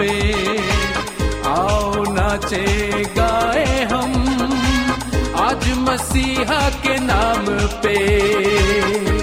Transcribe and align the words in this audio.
पे 0.00 0.12
आओ 1.48 2.04
नाचे 2.14 2.64
गाए 3.04 3.84
हम। 3.92 4.12
आज 5.36 5.70
मसीहा 5.78 6.70
के 6.70 6.98
नाम 6.98 7.46
पे। 7.82 9.19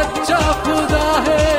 सच्चा 0.00 0.40
खुदा 0.64 1.06
है। 1.28 1.49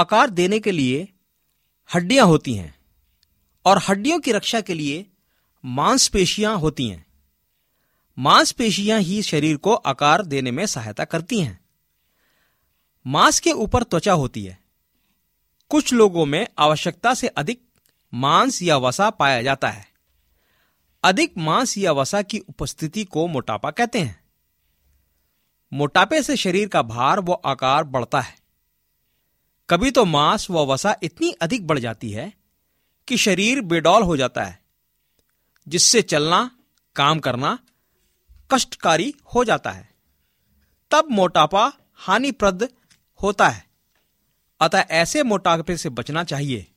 आकार 0.00 0.30
देने 0.30 0.60
के 0.60 0.72
लिए 0.72 1.08
हड्डियाँ 1.94 2.26
होती 2.26 2.54
हैं 2.54 2.74
और 3.64 3.80
हड्डियों 3.88 4.20
की 4.20 4.32
रक्षा 4.32 4.60
के 4.60 4.74
लिए 4.74 5.06
मांसपेशियाँ 5.64 6.56
होती 6.56 6.88
हैं। 6.88 7.06
मांसपेशियाँ 8.18 9.00
ही 9.00 9.22
शरीर 9.22 9.56
को 9.56 9.74
आकार 9.74 10.26
देने 10.26 10.50
में 10.50 10.66
सहायता 10.66 11.04
करती 11.04 11.40
हैं। 11.40 11.64
मांस 13.06 13.40
के 13.40 13.52
ऊपर 13.52 13.82
त्वचा 13.82 14.12
होती 14.12 14.44
है। 14.44 14.58
कुछ 15.68 15.92
लोगों 15.92 16.26
में 16.26 16.46
आवश्यकता 16.58 17.14
से 17.14 17.26
अधिक 17.26 17.62
मांस 18.14 18.62
या 18.62 18.76
वसा 18.76 19.10
पाया 19.10 19.42
जाता 19.42 19.68
है। 19.68 19.88
अधिक 21.04 21.38
मांस 21.38 21.78
या 21.78 21.92
वसा 21.92 22.22
की 22.22 22.38
उपस्थिति 22.38 23.04
को 23.04 23.26
मोटापा 23.26 23.70
कहते 23.70 23.98
हैं। 23.98 24.24
मोटापे 25.72 26.22
से 26.22 26.36
शरीर 26.36 26.68
का 26.68 26.82
भार 26.82 27.20
व 27.20 27.32
आकार 27.44 27.84
बढ़ता 27.84 28.20
है। 28.20 28.39
कभी 29.70 29.90
तो 29.90 30.04
मांस 30.04 30.50
व 30.50 30.66
वसा 30.66 30.96
इतनी 31.02 31.32
अधिक 31.32 31.66
बढ़ 31.66 31.78
जाती 31.78 32.10
है 32.10 32.32
कि 33.08 33.16
शरीर 33.16 33.60
बेडौल 33.60 34.02
हो 34.02 34.16
जाता 34.16 34.44
है, 34.44 34.62
जिससे 35.68 36.02
चलना, 36.02 36.50
काम 36.96 37.18
करना 37.18 37.58
कष्टकारी 38.50 39.14
हो 39.34 39.44
जाता 39.44 39.70
है। 39.70 39.94
तब 40.90 41.08
मोटापा 41.10 41.72
हानिप्रद 41.94 42.68
होता 43.22 43.48
है। 43.48 43.66
अतः 44.60 44.78
ऐसे 44.78 45.22
मोटापे 45.22 45.76
से 45.76 45.88
बचना 45.88 46.24
चाहिए। 46.24 46.72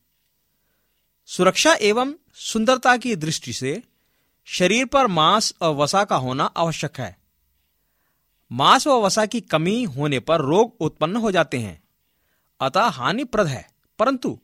सुरक्षा 1.26 1.74
एवं 1.74 2.14
सुंदरता 2.34 2.98
की 2.98 3.16
दृष्टि 3.16 3.54
से 3.54 3.84
शरीर 4.46 4.86
पर 4.86 5.08
मांस 5.08 5.54
और 5.62 5.76
वसा 5.76 6.04
का 6.04 6.16
होना 6.16 6.44
आवश्यक 6.44 7.00
है। 7.00 7.18
मांस 8.52 8.88
व 8.88 8.92
वसा 8.92 9.26
की 9.26 9.42
कमी 9.42 9.84
होने 9.84 10.20
पर 10.20 10.42
रोग 10.42 10.76
उत्पन्न 10.80 11.16
हो 11.16 11.32
जाते 11.32 11.60
हैं। 11.60 11.83
अतः 12.60 12.82
हानिप्रद 12.82 13.48
है, 13.48 13.70
परंतु 14.00 14.40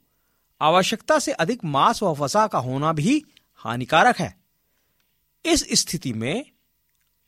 आवश्यकता 0.62 1.20
से 1.20 1.32
अधिक 1.32 1.64
मांस 1.64 2.04
व 2.04 2.06
वसा 2.06 2.48
का 2.48 2.60
होना 2.60 2.94
भी 2.94 3.24
हानिकारक 3.56 4.18
है। 4.18 4.38
इस 5.46 5.66
स्थिति 5.72 6.14
में 6.14 6.52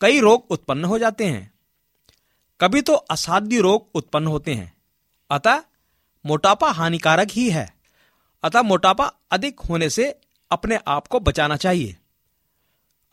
कई 0.01 0.19
रोग 0.19 0.47
उत्पन्न 0.49 0.85
हो 0.85 0.99
जाते 0.99 1.25
हैं। 1.25 1.51
कभी 2.61 2.81
तो 2.81 2.93
असाध्य 2.93 3.59
रोग 3.59 3.89
उत्पन्न 3.93 4.27
होते 4.27 4.53
हैं। 4.53 4.73
अतः 5.29 5.63
मोटापा 6.25 6.71
हानिकारक 6.71 7.27
ही 7.31 7.49
है। 7.49 7.73
अतः 8.43 8.61
मोटापा 8.61 9.11
अधिक 9.31 9.59
होने 9.59 9.89
से 9.89 10.21
अपने 10.51 10.79
आप 10.87 11.07
को 11.07 11.19
बचाना 11.19 11.55
चाहिए। 11.55 11.97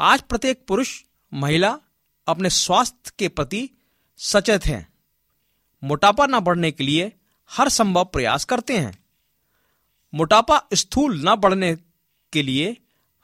आज 0.01 0.23
प्रत्येक 0.23 0.65
पुरुष, 0.69 1.03
महिला 1.35 1.79
अपने 2.27 2.51
स्वास्थ्य 2.51 3.13
के 3.19 3.29
प्रति 3.29 3.71
सचेत 4.17 4.67
हैं। 4.67 4.93
मोटापा 5.85 6.27
न 6.27 6.41
बढ़ने 6.41 6.71
के 6.71 6.85
लिए 6.85 7.18
हर 7.51 7.69
संभव 7.69 8.05
प्रयास 8.05 8.45
करते 8.45 8.79
हैं। 8.79 9.05
मोटापा 10.15 10.63
स्थूल 10.75 11.29
न 11.29 11.35
बढ़ने 11.35 11.77
के 12.33 12.43
लिए 12.43 12.77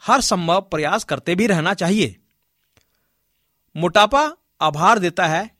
हर 0.07 0.21
संभव 0.21 0.61
प्रयास 0.61 1.05
करते 1.05 1.35
भी 1.35 1.47
रहना 1.47 1.75
चाहिए। 1.75 2.17
मोटापा 3.77 4.37
आभार 4.61 4.99
देता 4.99 5.27
है, 5.27 5.51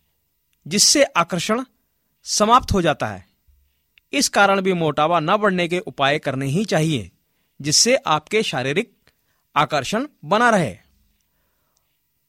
जिससे 0.67 1.03
आकर्षण 1.03 1.65
समाप्त 2.23 2.73
हो 2.73 2.83
जाता 2.83 3.07
है। 3.07 3.27
इस 4.13 4.29
कारण 4.29 4.61
भी 4.61 4.73
मोटापा 4.73 5.21
न 5.21 5.37
बढ़ने 5.37 5.69
के 5.69 5.79
उपाय 5.79 6.19
करने 6.19 6.47
ही 6.47 6.65
चाहिए, 6.65 7.11
जिससे 7.61 7.97
आपके 7.97 8.43
शारीरिक 8.43 8.95
आकर्षण 9.57 10.07
बना 10.25 10.51
रहे। 10.51 10.79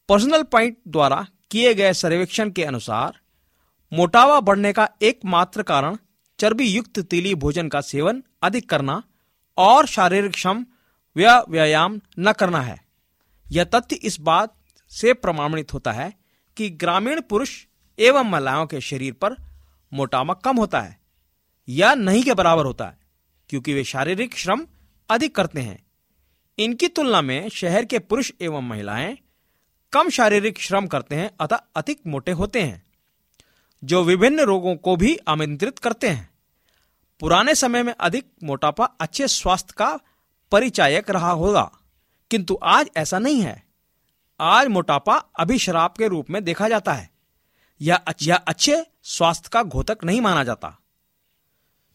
पर्सनल 0.09 0.43
पॉइंट 0.43 0.77
द्वारा 0.87 1.27
किए 1.51 1.73
गए 1.73 1.93
सर्वेक्षण 1.93 2.49
के 2.49 2.63
अनुसार, 2.63 3.19
मोटापा 3.93 4.39
बढ़ने 4.39 4.73
का 4.73 4.89
एकमात्र 5.01 5.63
कारण 5.63 5.97
चर्बी 6.39 6.65
युक्त 6.65 6.99
तीली 6.99 7.35
भोजन 7.35 7.67
का 7.67 7.81
सेवन 7.81 8.23
अधिक 8.43 8.69
करना 8.69 9.03
और 9.57 9.85
शारीरिक 9.87 10.37
श्रम 10.37 10.65
व्या 11.15 11.43
व्यायाम 11.49 11.99
न 12.19 12.31
करना 12.31 12.61
है। 12.61 12.83
यह 13.51 13.63
तथ्य 13.63 13.95
इस 13.95 14.19
बात 14.19 14.53
से 14.91 15.13
प्रमाणित 15.13 15.73
होता 15.73 15.91
है 15.91 16.13
कि 16.57 16.69
ग्रामीण 16.69 17.21
पुरुष 17.21 17.65
एवं 17.99 18.23
महिलाओं 18.23 18.65
के 18.65 18.81
शरीर 18.81 19.13
पर 19.13 19.35
मोटापा 19.93 20.33
कम 20.33 20.57
होता 20.57 20.81
है 20.81 20.99
या 21.69 21.93
नहीं 21.95 22.23
के 22.23 22.33
बराबर 22.33 22.65
होता 22.65 22.85
है, 22.85 22.97
क्योंकि 23.49 23.73
वे 23.73 23.83
शारीरिक 23.83 24.37
श्रम 24.37 24.65
अधिक 25.09 25.35
करते 25.35 25.61
हैं। 25.61 25.83
इनकी 26.57 26.87
तुलना 26.87 27.21
में 27.21 27.49
शहर 27.49 27.85
के 27.85 27.99
पुरुष 27.99 28.31
एवं 28.41 28.61
महिलाएँ 28.61 29.17
कम 29.93 30.09
शारीरिक 30.09 30.59
श्रम 30.59 30.87
करते 30.87 31.15
हैं, 31.15 31.29
अतः 31.39 31.59
अधिक 31.75 32.01
मोटे 32.07 32.31
होते 32.31 32.61
हैं। 32.61 32.84
जो 33.83 34.03
विभिन्न 34.03 34.39
रोगों 34.39 34.75
को 34.75 34.95
भी 34.95 35.17
आमंत्रित 35.27 35.79
करते 35.79 36.09
हैं। 36.09 36.29
पुराने 37.19 37.55
समय 37.55 37.83
में 37.83 37.95
अधिक 37.99 38.31
मोटापा 38.43 38.85
अच्छे 38.85 39.27
स्वास्थ्य 39.27 39.73
का 39.77 39.99
परिचायक 40.51 41.09
रहा 41.09 41.31
होगा। 41.31 41.71
किंतु 42.31 42.59
आज 42.63 42.89
ऐसा 42.97 43.19
नहीं 43.19 43.41
है। 43.41 43.63
आज 44.39 44.67
मोटापा 44.67 45.15
अभिशराब 45.15 45.93
के 45.97 46.07
रूप 46.07 46.29
में 46.29 46.43
देखा 46.43 46.69
जाता 46.69 46.93
है। 46.93 47.09
या 47.81 48.35
अच्छे 48.35 48.85
स्वास्थ्य 49.03 49.49
का 49.53 49.63
घोतक 49.63 49.97
नहीं 50.03 50.21
माना 50.21 50.43
जाता। 50.43 50.79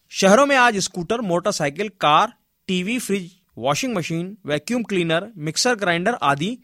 शहरों 0.08 0.46
में 0.46 0.56
आज 0.56 0.76
scooter, 0.76 1.20
motorcycle, 1.20 1.88
car, 1.88 2.32
TV, 2.66 2.98
fridge, 2.98 3.40
washing 3.58 3.96
machine, 3.96 4.38
vacuum 4.46 4.82
cleaner, 4.82 5.32
mixer, 5.36 5.74
grinder 5.74 6.14
आदि 6.14 6.58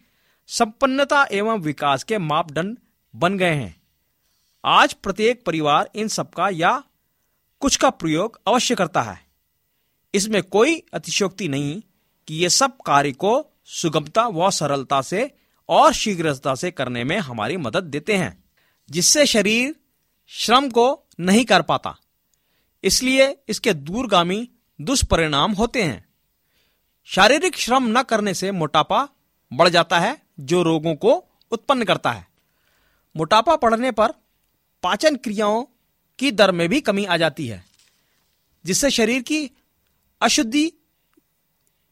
संपन्नता 0.46 1.26
एवं 1.32 1.60
विकास 1.60 2.04
के 2.04 2.18
मापदंड 2.18 2.78
बन 3.16 3.38
गए 3.38 3.54
हैं। 3.54 3.86
आज 4.68 4.92
प्रत्येक 4.92 5.44
परिवार 5.44 5.90
इन 5.94 6.08
सबका 6.08 6.48
या 6.48 6.82
कुछ 7.60 7.76
का 7.76 7.90
प्रयोग 7.90 8.40
अवश्य 8.46 8.74
करता 8.74 9.02
है। 9.02 9.20
इसमें 10.14 10.42
कोई 10.42 10.82
अतिशोक्ति 10.92 11.48
नहीं 11.48 11.82
कि 12.28 12.34
ये 12.34 12.48
सब 12.48 12.76
कार्य 12.86 13.12
को 13.12 13.46
सुगमता 13.64 14.26
व 14.26 14.50
सरलता 14.50 15.02
से 15.02 15.36
और 15.68 15.92
शीघ्रता 15.92 16.54
से 16.54 16.70
करने 16.70 17.04
में 17.04 17.18
हमारी 17.18 17.56
मदद 17.56 17.84
देते 17.84 18.16
हैं, 18.16 18.44
जिससे 18.90 19.26
शरीर 19.26 19.76
श्रम 20.26 20.70
को 20.70 21.02
नहीं 21.20 21.44
कर 21.44 21.62
पाता। 21.62 21.96
इसलिए 22.84 23.38
इसके 23.48 23.72
दूरगामी 23.72 24.48
दुष्परिणाम 24.80 25.52
होते 25.52 25.82
हैं। 25.82 26.08
शारीरिक 27.04 27.56
श्रम 27.56 27.98
न 27.98 28.02
करने 28.02 28.34
से 28.34 28.52
मोटापा 28.52 29.08
बढ़ 29.52 29.68
जाता 29.68 30.00
है, 30.00 30.22
जो 30.40 30.62
रोगों 30.62 30.94
को 30.94 31.24
उत्पन्न 31.50 31.84
करता 31.84 32.12
है। 32.12 32.28
मोटापा 33.16 33.56
बढ़ने 33.56 33.90
पर 33.90 34.25
पाचन 34.87 35.17
क्रियाओं 35.17 35.65
की 36.19 36.31
दर 36.31 36.50
में 36.53 36.69
भी 36.69 36.81
कमी 36.81 37.05
आ 37.05 37.17
जाती 37.17 37.47
है, 37.47 37.65
जिससे 38.65 38.91
शरीर 38.91 39.23
की 39.23 39.50
अशुद्धि 40.21 40.73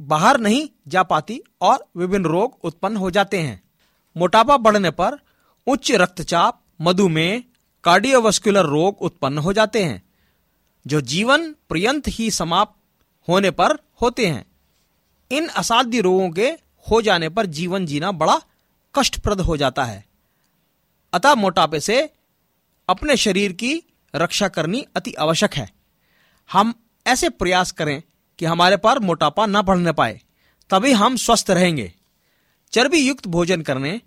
बाहर 0.01 0.39
नहीं 0.41 0.69
जा 0.89 1.03
पाती 1.03 1.41
और 1.61 1.85
विभिन्न 1.97 2.25
रोग 2.25 2.59
उत्पन्न 2.65 2.97
हो 2.97 3.11
जाते 3.11 3.41
हैं। 3.41 3.61
मोटापा 4.17 4.57
बढ़ने 4.57 4.91
पर 4.91 5.19
उच्च 5.67 5.93
रक्तचाप, 5.93 6.61
मधुमेह, 6.81 7.43
कार्डियोवास्कुलर 7.85 8.67
रोग 8.67 9.03
उत्पन्न 9.03 9.39
हो 9.39 9.53
जाते 9.53 9.85
हैं, 9.85 10.03
जो 10.87 11.01
जीवन 11.01 11.53
पर्यंत 11.71 12.09
ही 12.09 12.31
समाप्त 12.31 12.75
होने 13.29 13.51
पर 13.51 13.79
होते 14.03 14.27
हैं। 14.27 14.45
इन 15.31 15.49
असाध्य 15.49 16.01
रोगों 16.01 16.31
के 16.31 16.49
हो 16.87 17.03
जाने 17.03 17.29
पर 17.29 17.47
जीवन 17.47 17.87
जीना 17.87 18.13
बड़ा 18.13 18.41
कष्टप्रद 18.95 19.41
हो 19.41 19.57
जाता 19.57 19.85
है। 19.85 20.05
अतः 21.13 21.35
मोटापे 21.35 21.81
से 21.81 22.11
अपने 22.89 23.17
शरीर 23.17 23.53
की 23.53 23.83
रक्षा 24.15 24.49
करनी 24.49 24.85
अति 24.97 25.13
आवश्यक 25.13 25.55
है। 25.55 25.71
हम 26.53 26.75
ऐसे 27.07 27.29
प्रयास 27.29 27.73
करें 27.73 28.03
कि 28.39 28.45
हमारे 28.45 28.77
पर 28.77 28.99
मोटापा 28.99 29.47
न 29.47 29.63
बढ़ने 29.63 29.93
पाए, 29.93 30.21
तभी 30.71 30.93
हम 30.93 31.17
स्वस्थ 31.17 31.51
रहेंगे। 31.51 31.93
चर्बी 32.73 32.99
युक्त 32.99 33.27
भोजन 33.27 33.63
करने 33.63 34.01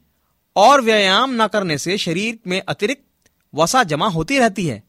और 0.55 0.81
व्यायाम 0.81 1.41
न 1.41 1.47
करने 1.47 1.77
से 1.77 1.97
शरीर 1.97 2.39
में 2.47 2.61
अतिरिक्त 2.67 3.29
वसा 3.55 3.83
जमा 3.83 4.07
होती 4.07 4.39
रहती 4.39 4.65
है, 4.67 4.83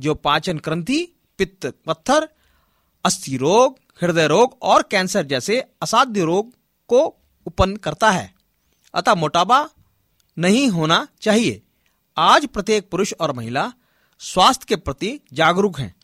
जो 0.00 0.14
पाचन 0.14 0.58
ग्रंथि, 0.58 1.16
पित्त 1.38 1.66
पत्थर, 1.86 2.28
अस्थि 3.04 3.36
रोग, 3.36 3.78
हृदय 4.02 4.26
रोग 4.26 4.58
और 4.62 4.82
कैंसर 4.82 5.22
जैसे 5.22 5.60
असाध्य 5.82 6.24
रोग 6.24 6.54
को 6.88 7.00
उत्पन्न 7.46 7.76
करता 7.76 8.10
है। 8.10 8.34
अतः 8.94 9.14
मोटापा 9.14 9.68
नहीं 10.38 10.68
होना 10.68 11.06
चाहिए। 11.20 11.62
आज 12.16 12.46
प्रत्येक 12.46 12.90
पुरुष 12.90 13.12
और 13.20 13.32
महिला 13.32 13.72
स्वास्थ्य 14.18 14.66
के 14.68 14.76
प्रति 14.76 15.20
जागरूक 15.32 15.80
हैं। 15.80 15.94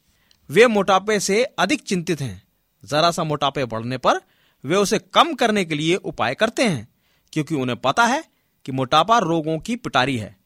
वे 0.51 0.67
मोटापे 0.67 1.21
से 1.21 1.45
अधिक 1.45 1.81
चिंतित 1.81 2.21
हैं। 2.21 2.43
जरा 2.85 3.11
सा 3.11 3.25
मोटापे 3.25 3.65
बढ़ने 3.65 3.99
पर 3.99 4.21
वे 4.65 4.77
उसे 4.77 4.99
कम 4.99 5.35
करने 5.35 5.65
के 5.65 5.75
लिए 5.75 5.97
उपाय 5.97 6.35
करते 6.35 6.65
हैं, 6.65 6.89
क्योंकि 7.33 7.55
उन्हें 7.55 7.81
पता 7.81 8.07
है 8.07 8.25
कि 8.65 8.73
मोटापा 8.73 9.19
रोगों 9.19 9.59
की 9.59 9.77
पिटारी 9.77 10.17
है। 10.19 10.37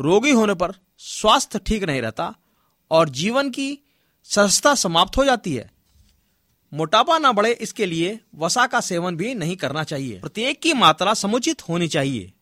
रोगी 0.00 0.30
होने 0.30 0.54
पर 0.54 0.72
स्वास्थ्य 0.98 1.58
ठीक 1.58 1.84
नहीं 1.84 2.02
रहता 2.02 2.34
और 2.90 3.08
जीवन 3.08 3.50
की 3.50 3.78
सहजता 4.24 4.74
समाप्त 4.74 5.16
हो 5.16 5.24
जाती 5.24 5.54
है। 5.54 5.70
मोटापा 6.74 7.18
ना 7.18 7.32
बढ़े 7.32 7.52
इसके 7.52 7.86
लिए 7.86 8.20
वसा 8.34 8.66
का 8.66 8.80
सेवन 8.80 9.16
भी 9.16 9.34
नहीं 9.34 9.56
करना 9.56 9.84
चाहिए। 9.84 10.20
प्रत्येक 10.20 10.62
की 10.62 10.72
मात्रा 10.72 11.14
समुचित 11.14 11.68
होनी 11.68 11.88
चाहिए। 11.88 12.32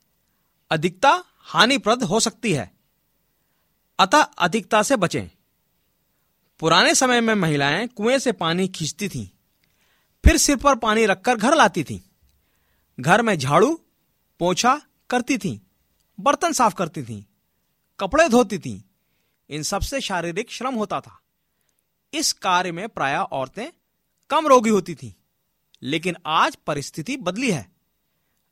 अधिकता 0.70 1.24
हानिप्रद 1.52 2.02
हो 2.02 2.20
सकती 2.20 2.52
है। 2.52 2.70
अतः 3.98 4.18
अधिकता 4.18 4.82
से 4.82 4.96
बचें। 4.96 5.28
पुराने 6.60 6.94
समय 6.94 7.20
में 7.20 7.34
महिलाएँ 7.34 7.86
कुएँ 7.88 8.18
से 8.18 8.32
पानी 8.32 8.68
खींचती 8.68 9.08
थीं, 9.08 9.26
फिर 10.24 10.36
सिर 10.36 10.56
पर 10.56 10.76
पानी 10.76 11.06
रखकर 11.06 11.36
घर 11.36 11.54
लाती 11.54 11.84
थीं, 11.84 12.00
घर 13.00 13.22
में 13.22 13.38
झाड़ू 13.38 13.74
पोछा 14.40 14.80
करती 15.10 15.38
थीं, 15.38 15.58
बर्तन 16.20 16.52
साफ़ 16.52 16.74
करती 16.74 17.02
थीं, 17.02 17.22
कपड़े 18.00 18.28
धोती 18.28 18.58
थीं। 18.58 18.80
इन 19.50 19.62
सबसे 19.62 20.00
शारीरिक 20.00 20.50
श्रम 20.50 20.74
होता 20.74 21.00
था। 21.00 21.20
इस 22.14 22.32
कार्य 22.32 22.72
में 22.72 22.88
प्राय 22.88 23.16
औरतें 23.16 23.68
कम 24.30 24.46
रोगी 24.46 24.70
होती 24.70 24.94
थी 24.94 25.16
लेकिन 25.82 26.16
आज 26.26 26.56
परिस्थिति 26.56 27.16
बदली 27.16 27.50
है। 27.50 27.72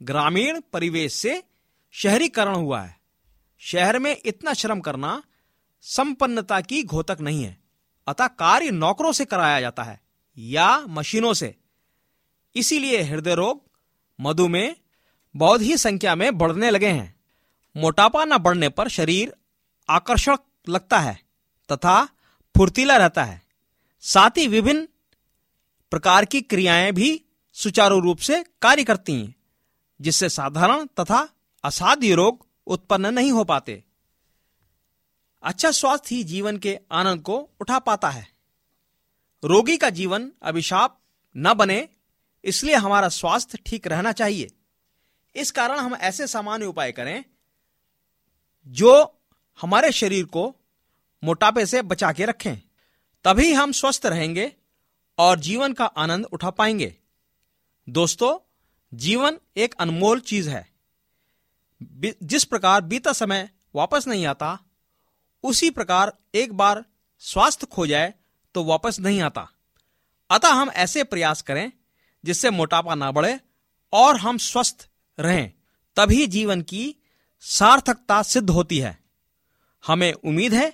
ग्रामीण 0.03 0.61
परिवेश 0.73 1.15
से 1.15 1.43
शहरीकरण 1.91 2.55
हुआ 2.55 2.81
है। 2.81 3.01
शहर 3.59 3.99
में 3.99 4.17
इतना 4.25 4.53
श्रम 4.53 4.81
करना 4.81 5.23
संपन्नता 5.81 6.61
की 6.61 6.83
घोतक 6.83 7.19
नहीं 7.21 7.45
है। 7.45 7.59
अतः 8.07 8.27
कार्य 8.27 8.71
नौकरों 8.71 9.13
से 9.13 9.25
कराया 9.25 9.61
जाता 9.61 9.83
है 9.83 10.01
या 10.39 10.79
मशीनों 10.79 11.35
से। 11.35 11.57
इसीलिए 12.57 13.03
हृदय 13.03 13.35
रोग 13.35 13.65
मधुमेह 14.21 14.77
बहुत 15.37 15.61
ही 15.61 15.77
संख्या 15.77 16.15
में 16.15 16.39
बढ़ने 16.39 16.71
लगे 16.71 16.89
हैं। 16.89 17.21
मोटापा 17.77 18.25
न 18.25 18.39
बढ़ने 18.39 18.69
पर 18.69 18.89
शरीर 18.89 19.35
आकर्षक 19.91 20.39
लगता 20.69 20.99
है 20.99 21.21
तथा 21.73 22.05
फुर्तीला 22.57 22.97
रहता 22.97 23.25
है। 23.25 23.43
साथ 24.01 24.31
ही 24.31 24.47
विभिन्न 24.49 24.89
प्रकार 25.91 26.25
की 26.25 26.41
क्रियाएँ 26.41 26.93
भी 26.93 27.25
सुचारू 27.53 28.01
रूप 28.01 28.19
से 28.19 28.45
कार्य 28.63 28.85
करती 28.85 29.13
हैं, 29.13 29.35
जिससे 30.01 30.29
साधारण 30.29 30.87
तथा 30.87 31.29
असाध्य 31.65 32.15
रोग 32.15 32.47
उत्पन्न 32.67 33.15
नहीं 33.15 33.33
हो 33.33 33.45
पाते। 33.45 33.85
अच्छा 35.43 35.71
स्वास्थ्य 35.71 36.15
ही 36.15 36.25
जीवन 36.25 36.57
के 36.57 36.79
आनंद 36.93 37.23
को 37.23 37.51
उठा 37.61 37.79
पाता 37.79 38.11
है। 38.11 38.29
रोगी 39.45 39.77
का 39.77 39.91
जीवन 39.91 40.33
अभिशाप 40.43 41.01
न 41.37 41.55
बने, 41.55 41.89
इसलिए 42.45 42.75
हमारा 42.75 43.09
स्वास्थ्य 43.09 43.59
ठीक 43.67 43.87
रहना 43.87 44.13
चाहिए। 44.13 44.51
इस 45.37 45.51
कारण 45.51 45.79
हम 45.79 45.95
ऐसे 45.95 46.27
सामान्य 46.27 46.67
उपाय 46.67 46.93
करें, 46.93 47.25
जो 48.69 49.21
हमारे 49.61 49.93
शरीर 49.93 50.25
को 50.25 50.57
मोटापे 51.25 51.67
से 51.67 51.83
बचा 51.83 52.13
के 52.13 52.25
रखें। 52.25 52.57
तभी 53.25 53.53
हम 53.53 53.73
स्वस्थ 53.73 54.07
रहेंगे 54.07 54.53
और 55.19 55.39
जीवन 55.39 55.73
का 55.73 55.85
आनंद 55.85 56.25
उठा 56.25 56.51
पाएँगे। 56.51 56.97
दोस्तों, 57.89 58.39
जीवन 58.95 59.39
एक 59.57 59.75
अनमोल 59.75 60.21
चीज़ 60.21 60.51
है। 60.51 60.70
जिस 62.23 62.45
प्रकार 62.45 62.81
बीता 62.81 63.13
समय 63.13 63.49
वापस 63.75 64.07
नहीं 64.09 64.27
आता, 64.27 64.59
उसी 65.45 65.71
प्रकार 65.71 66.13
एक 66.35 66.53
बार 66.53 66.85
स्वास्थ्य 67.19 67.67
खो 67.67 67.87
जाए 67.87 68.15
तो 68.55 68.65
वापस 68.65 69.01
नहीं 69.01 69.21
आता। 69.23 69.49
अतः 70.31 70.49
हम 70.49 70.71
ऐसे 70.71 71.05
प्रयास 71.05 71.43
करें 71.43 71.73
जिससे 72.25 72.51
मोटापा 72.51 72.95
ना 72.95 73.11
बढ़े 73.13 73.41
और 73.93 74.17
हम 74.17 74.39
स्वस्थ 74.39 74.89
रहें, 75.21 75.53
तभी 75.97 76.27
जीवन 76.27 76.63
की 76.63 76.95
सार्थकता 77.41 78.23
सिद्ध 78.23 78.51
होती 78.51 78.79
है। 78.79 78.99
हमें 79.87 80.13
उम्मीद 80.13 80.55
है 80.55 80.71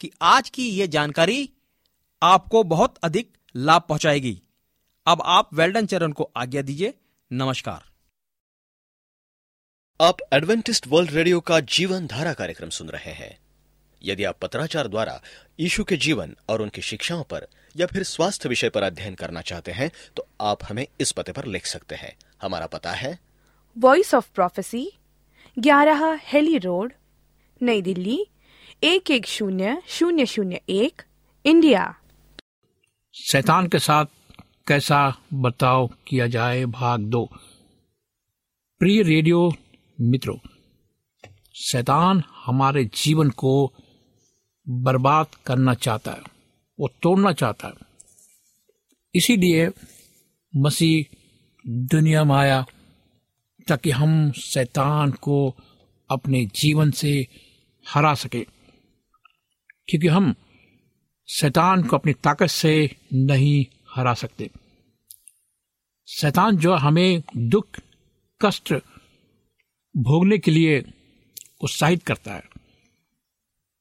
कि 0.00 0.10
आज 0.22 0.48
की 0.50 0.68
ये 0.68 0.88
जानकारी 0.88 1.50
आपको 2.22 2.62
बहुत 2.64 2.98
अधिक 3.02 3.36
लाभ 3.56 3.82
पहुंचाएगी। 3.82 4.42
अब 5.06 5.22
आप 5.24 5.54
वेल्डन 5.54 5.86
चरण 5.86 6.12
को 6.12 6.30
आज्ञा 6.36 6.62
दीजिए। 6.62 6.94
नमस्कार। 7.32 7.95
आप 10.00 10.16
एडवेंटिस्ट 10.32 10.86
वर्ल्ड 10.86 11.10
रेडियो 11.10 11.40
का 11.40 11.58
जीवन 11.60 12.06
धारा 12.06 12.32
कार्यक्रम 12.32 12.70
सुन 12.70 12.88
रहे 12.88 13.10
हैं। 13.10 13.38
यदि 14.02 14.24
आप 14.24 14.38
पत्राचार 14.42 14.88
द्वारा 14.88 15.20
यीशु 15.60 15.84
के 15.84 15.96
जीवन 15.96 16.36
और 16.48 16.62
उनकी 16.62 16.82
शिक्षाओं 16.82 17.22
पर 17.22 17.46
या 17.76 17.86
फिर 17.86 18.02
स्वास्थ्य 18.02 18.48
विषय 18.48 18.68
पर 18.68 18.82
अध्ययन 18.82 19.14
करना 19.14 19.40
चाहते 19.40 19.72
हैं 19.72 19.90
तो 20.16 20.26
आप 20.40 20.58
हमें 20.64 20.86
इस 21.00 21.12
पते 21.12 21.32
पर 21.32 21.44
लिख 21.44 21.66
सकते 21.66 21.94
हैं। 21.94 22.16
हमारा 22.42 22.66
पता 22.66 22.92
है। 22.92 23.18
वॉइस 23.78 24.14
ऑफ़ 24.14 24.30
प्रोफेसी 24.34 24.92
ग्यारह 25.58 26.20
हेली 26.22 26.58
रोड 26.58 26.92
नई 27.62 27.82
दिल्ली 27.82 28.26
एक 28.84 29.10
एक 29.10 29.26
शून्य 29.26 29.82
शून्य 29.88 30.26
शून्य 30.26 30.60
एक 30.68 31.02
इंडिया। 31.44 31.94
शैतान 33.14 33.68
के 33.68 33.78
साथ 33.78 34.06
कैसा 34.68 35.18
बर्ताव 35.34 35.90
किया 36.06 36.26
जाए? 36.26 36.64
भाग 36.64 37.00
दो। 37.00 37.30
प्रिय 38.80 39.02
रेडियो 39.02 39.54
मित्रों, 40.00 40.48
शैतान 41.54 42.22
हमारे 42.44 42.84
जीवन 42.84 43.30
को 43.30 43.72
बर्बाद 44.68 45.26
करना 45.46 45.74
चाहता 45.74 46.12
है, 46.12 46.22
वो 46.80 46.88
तोड़ना 47.02 47.32
चाहता 47.32 47.68
है। 47.68 47.74
इसीलिए 49.14 49.70
मसीह 50.56 51.16
दुनिया 51.66 52.24
में 52.24 52.34
आया 52.34 52.66
ताकि 53.68 53.90
हम 53.90 54.32
शैतान 54.32 55.10
को 55.10 55.54
अपने 56.10 56.46
जीवन 56.46 56.90
से 56.90 57.26
हरा 57.88 58.14
सके। 58.14 58.46
क्योंकि 59.88 60.06
हम 60.06 60.34
शैतान 61.28 61.82
को 61.82 61.96
अपनी 61.96 62.12
ताकत 62.12 62.46
से 62.46 62.96
नहीं 63.12 63.66
हरा 63.94 64.14
सकते। 64.14 64.50
शैतान 66.08 66.56
जो 66.56 66.74
हमें 66.74 67.22
दुख, 67.36 67.66
कष्ट 68.44 68.74
भोगने 69.96 70.38
के 70.38 70.50
लिए 70.50 70.84
उत्साहित 71.60 72.02
करता 72.02 72.34
है। 72.34 72.44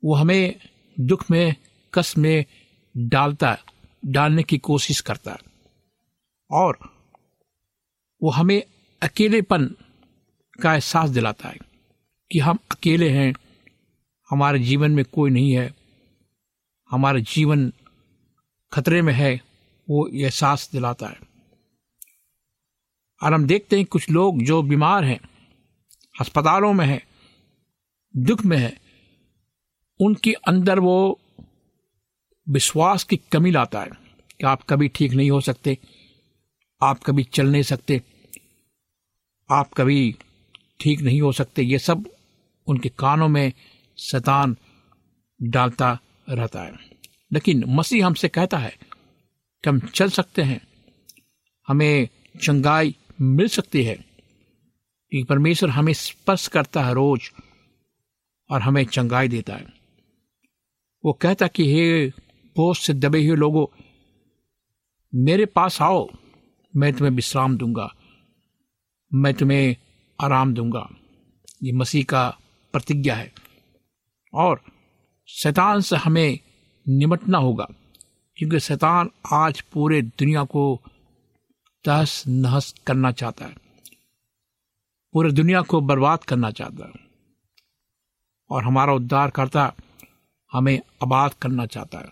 वो 0.04 0.16
हमें 0.16 0.60
दुख 1.00 1.32
में 1.32 1.56
कस 1.94 2.18
में 2.18 2.46
डालता, 2.98 3.58
डालने 4.06 4.44
की 4.44 4.58
कोशिश 4.58 5.02
करता 5.02 5.32
है। 5.32 5.38
और 6.52 6.80
वो 8.24 8.30
हमें 8.30 8.64
अकेलेपन 9.02 9.76
का 10.62 10.74
एहसास 10.74 11.10
दिलाता 11.10 11.50
है 11.50 11.58
कि 12.32 12.40
हम 12.40 12.60
अकेले 12.72 13.10
हैं, 13.10 13.34
हमारे 14.30 14.60
जीवन 14.60 14.92
में 14.92 15.06
कोई 15.06 15.30
नहीं 15.30 15.52
है, 15.52 15.74
हमारा 16.90 17.20
जीवन 17.20 17.74
खतरे 18.74 19.02
में 19.02 19.14
है, 19.14 19.42
वो 19.90 20.08
एहसास 20.08 20.70
दिलाता 20.72 21.08
है। 21.08 21.20
और 23.24 23.34
हम 23.34 23.48
देखते 23.48 23.76
हैं 23.76 23.86
कुछ 23.86 24.10
लोग 24.10 24.44
जो 24.44 24.62
बीमार 24.62 25.04
हैं 25.04 25.35
अस्पतालों 26.20 26.74
में 26.74 26.86
है, 26.86 27.02
दुख 28.18 28.46
में 28.46 28.58
है, 28.58 28.78
उनके 30.00 30.34
अंदर 30.34 30.80
वो 30.80 31.20
विश्वास 32.50 33.04
की 33.04 33.18
कमी 33.18 33.52
लाता 33.52 33.82
है 33.82 33.90
कि 34.40 34.46
आप 34.46 34.64
कभी 34.64 34.88
ठीक 34.88 35.14
नहीं 35.14 35.32
हो 35.32 35.42
सकते, 35.42 35.78
आप 36.84 37.04
कभी 37.04 37.24
चल 37.24 37.48
नहीं 37.48 37.64
सकते, 37.64 38.02
आप 39.52 39.74
कभी 39.74 40.16
ठीक 40.80 41.02
नहीं 41.02 41.22
हो 41.22 41.32
सकते, 41.32 41.62
ये 41.62 41.80
सब 41.80 42.10
उनके 42.68 42.90
कानों 42.90 43.28
में 43.28 43.54
शैतान 43.98 44.58
डालता 45.44 46.00
रहता 46.30 46.62
है। 46.62 46.74
लेकिन 47.34 47.64
मसीह 47.68 48.06
हमसे 48.06 48.28
कहता 48.28 48.58
है 48.58 48.78
कि 49.64 49.70
हम 49.70 49.80
चल 49.80 50.10
सकते 50.10 50.42
हैं, 50.42 50.62
हमें 51.68 52.08
चंगाई 52.44 52.96
मिल 53.22 53.48
सकती 53.48 53.84
है 53.84 54.05
कि 55.12 55.24
परमेश्वर 55.24 55.70
हमें 55.70 55.94
स्पर्श 55.94 56.48
करता 56.48 56.84
है 56.84 56.94
रोज 56.94 57.32
और 58.50 58.62
हमें 58.62 58.86
चंगाई 58.86 59.28
देता 59.28 59.54
है। 59.54 59.66
वो 61.06 61.14
कहता 61.14 61.48
कि, 61.48 61.74
हे 61.74 62.08
बोझ 62.56 62.78
से 62.78 62.94
दबे 62.94 63.28
हुए 63.28 63.36
लोगों, 63.36 63.66
मेरे 65.16 65.46
पास 65.46 65.82
आओ, 65.82 66.10
मैं 66.76 66.94
तुम्हें 66.94 67.16
विश्राम 67.16 67.58
दूँगा, 67.58 67.96
मैं 69.14 69.34
तुम्हें 69.34 69.76
आराम 70.22 70.54
दूँगा। 70.54 70.90
ये 71.64 71.72
मसीह 71.72 72.04
का 72.04 72.38
प्रतिज्ञा 72.74 73.16
है 73.16 73.34
और 74.34 74.62
शैतान 75.28 75.82
से 75.82 75.96
हमें 75.96 76.40
निमटना 76.88 77.38
होगा, 77.38 77.68
क्योंकि 78.38 78.60
शैतान 78.60 79.10
आज 79.34 79.62
पूरे 79.62 80.02
दुनिया 80.02 80.44
को 80.44 80.82
तहस 81.86 82.24
नहस 82.28 82.76
करना 82.88 83.12
चाहता 83.12 83.46
है। 83.46 83.65
पूरे 85.16 85.32
दुनिया 85.32 85.62
को 85.62 85.82
बर्बाद 85.82 86.24
करना 86.24 86.52
चाहता 86.52 86.86
है। 86.86 86.94
और 88.50 88.64
हमारा 88.64 88.94
उद्धार 88.94 89.30
करता 89.30 89.76
हमें 90.52 90.80
आबाद 91.04 91.34
करना 91.34 91.66
चाहता 91.66 92.00
है। 92.00 92.06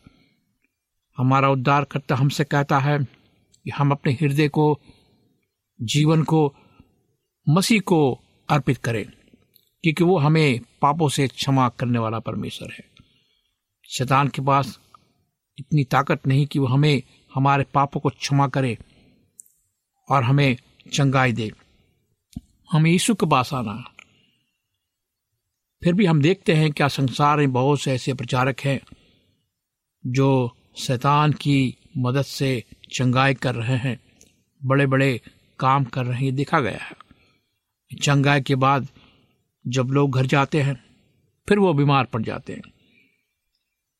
हमारा 1.17 1.49
उद्धार 1.49 1.83
करता 1.83 2.15
हमसे 2.15 2.43
कहता 2.43 2.79
है 2.79 2.99
कि 3.63 3.69
हम 3.69 3.91
अपने 3.91 4.13
हृदय 4.13 4.47
को, 4.47 4.79
जीवन 5.81 6.23
को, 6.23 6.55
मसीह 7.49 7.81
को 7.81 8.19
अर्पित 8.49 8.77
करें, 8.77 9.05
क्योंकि 9.83 10.03
वो 10.03 10.17
हमें 10.17 10.59
पापों 10.81 11.09
से 11.09 11.27
क्षमा 11.27 11.69
करने 11.69 11.99
वाला 11.99 12.19
परमेश्वर 12.19 12.71
है। 12.71 12.85
शैतान 13.97 14.27
के 14.27 14.41
पास 14.41 14.79
इतनी 15.59 15.83
ताकत 15.83 16.27
नहीं 16.27 16.47
कि 16.47 16.59
वो 16.59 16.65
हमें, 16.65 17.03
हमारे 17.35 17.63
पापों 17.63 17.99
को 17.99 18.09
क्षमा 18.09 18.47
करे 18.47 18.77
और 20.09 20.23
हमें 20.23 20.57
चंगाई 20.93 21.31
दे। 21.31 21.51
हमें 22.73 22.91
यीशु 22.91 23.15
के 23.15 23.25
पास 23.25 23.53
आना। 23.53 23.93
फिर 25.83 25.93
भी 25.93 26.05
हम 26.05 26.21
देखते 26.21 26.53
हैं 26.53 26.71
क्या 26.71 26.87
संसार 26.87 27.37
में 27.37 27.53
बहुत 27.53 27.81
से 27.81 27.91
ऐसे 27.91 28.13
प्रचारक 28.13 28.59
हैं, 28.59 28.81
जो 30.05 30.57
शैतान 30.77 31.33
की 31.33 31.77
मदद 31.97 32.21
से 32.21 32.63
चंगाई 32.93 33.33
कर 33.33 33.55
रहे 33.55 33.77
हैं। 33.77 33.99
बड़े 34.65 34.87
बड़े 34.87 35.21
काम 35.59 35.83
कर 35.83 36.05
रहे 36.05 36.25
हैं 36.25 36.35
देखा 36.35 36.59
गया 36.59 36.77
है। 36.77 36.93
चंगाई 38.01 38.41
के 38.41 38.55
बाद 38.55 38.87
जब 39.67 39.83
लोग 39.83 40.11
घर 40.11 40.25
जाते 40.25 40.61
हैं, 40.61 40.85
फिर 41.49 41.59
वो 41.59 41.73
बीमार 41.73 42.05
पड़ 42.05 42.21
जाते 42.21 42.53
हैं। 42.53 42.61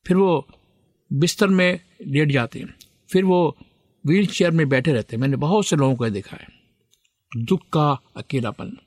फिर 0.06 0.16
वो 0.16 0.48
बिस्तर 1.12 1.48
में 1.48 1.80
लेट 2.06 2.30
जाते 2.30 2.58
हैं। 2.58 2.74
फिर 3.12 3.24
वो 3.24 3.56
व्हील 4.06 4.26
चेयर 4.26 4.50
में 4.50 4.68
बैठे 4.68 4.92
रहते 4.92 5.16
हैं। 5.16 5.20
मैंने 5.20 5.36
बहुत 5.36 5.66
से 5.66 5.76
लोगों 5.76 5.96
को 5.96 6.10
देखा 6.10 6.36
है। 6.36 6.53
दुख 7.36 7.60
का 7.72 8.00
अकेलापन। 8.16 8.78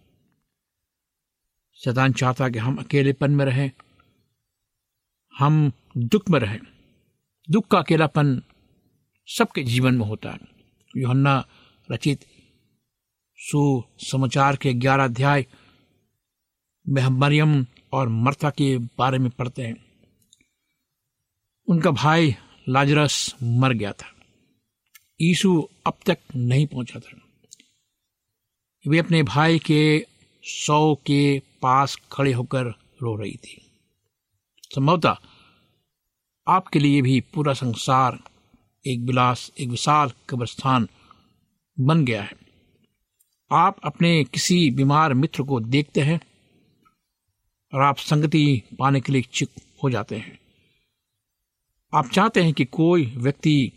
शैतान 1.75 2.13
चाहता 2.13 2.49
कि 2.49 2.59
हम 2.59 2.75
अकेलेपन 2.75 3.31
में 3.31 3.45
रहें। 3.45 3.71
हम 5.37 5.71
दुख 5.97 6.29
में 6.29 6.39
रहें। 6.39 6.59
दुख 7.49 7.67
का 7.67 7.79
अकेलापन 7.79 8.41
सबके 9.27 9.63
जीवन 9.63 9.93
में 9.93 10.05
होता 10.05 10.31
है। 10.31 10.39
योहन्ना 10.97 11.45
रचित 11.91 12.25
सुसमाचार 13.35 14.55
के 14.55 14.73
ग्यारह 14.73 15.03
अध्याय 15.03 15.45
में 16.89 17.01
हम 17.01 17.19
मरियम 17.19 17.65
और 17.93 18.09
मर्था 18.09 18.49
के 18.49 18.77
बारे 18.77 19.17
में 19.17 19.29
पढ़ते 19.29 19.61
हैं। 19.61 19.85
उनका 21.67 21.91
भाई 21.91 22.35
लाजरस 22.69 23.35
मर 23.43 23.73
गया 23.73 23.93
था। 23.93 24.15
यीशु 25.21 25.67
अब 25.87 25.93
तक 26.05 26.17
नहीं 26.35 26.67
पहुँचा 26.67 26.99
था। 26.99 27.26
वे 28.87 28.97
अपने 28.97 29.23
भाई 29.23 29.59
के 29.59 30.05
सौ 30.43 30.95
के 30.95 31.39
पास 31.39 31.97
खड़े 32.11 32.33
होकर 32.33 32.65
रो 33.01 33.15
रही 33.15 33.35
थी। 33.35 33.71
संभवतः 34.75 35.15
आपके 36.47 36.79
लिए 36.79 37.01
भी 37.01 37.21
पूरा 37.21 37.53
संसार 37.53 38.19
एक 38.87 38.99
विलास, 38.99 39.51
एक 39.59 39.69
विशाल 39.69 40.11
कब्रस्थान 40.29 40.87
बन 41.79 42.05
गया 42.05 42.23
है। 42.23 42.31
आप 43.51 43.79
अपने 43.83 44.23
किसी 44.23 44.71
बीमार 44.71 45.13
मित्र 45.13 45.43
को 45.43 45.59
देखते 45.59 46.01
हैं 46.01 46.19
और 47.73 47.81
आप 47.81 47.97
संगति 47.97 48.61
पाने 48.79 49.01
के 49.01 49.11
लिए 49.11 49.21
इच्छुक 49.21 49.49
हो 49.83 49.89
जाते 49.89 50.15
हैं। 50.15 50.39
आप 51.93 52.09
चाहते 52.09 52.43
हैं 52.43 52.53
कि 52.53 52.65
कोई 52.65 53.05
व्यक्ति 53.05 53.71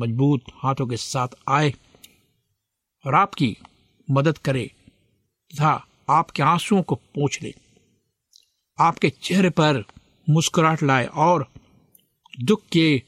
मज़बूत 0.00 0.42
हाथों 0.54 0.86
के 0.86 0.96
साथ 0.96 1.28
आए 1.48 1.74
और 3.06 3.14
आपकी 3.14 3.56
मदद 4.12 4.38
करे। 4.38 4.70
तथा 5.50 5.72
आपके 6.10 6.42
आंसुओं 6.42 6.82
को 6.82 6.94
पोछ 6.94 7.42
ले। 7.42 7.54
आपके 8.78 9.10
चेहरे 9.22 9.50
पर 9.50 9.84
मुस्कुराहट 10.26 10.82
लाए 10.82 11.06
और 11.06 11.46
दुख 12.40 12.62
के 12.72 13.02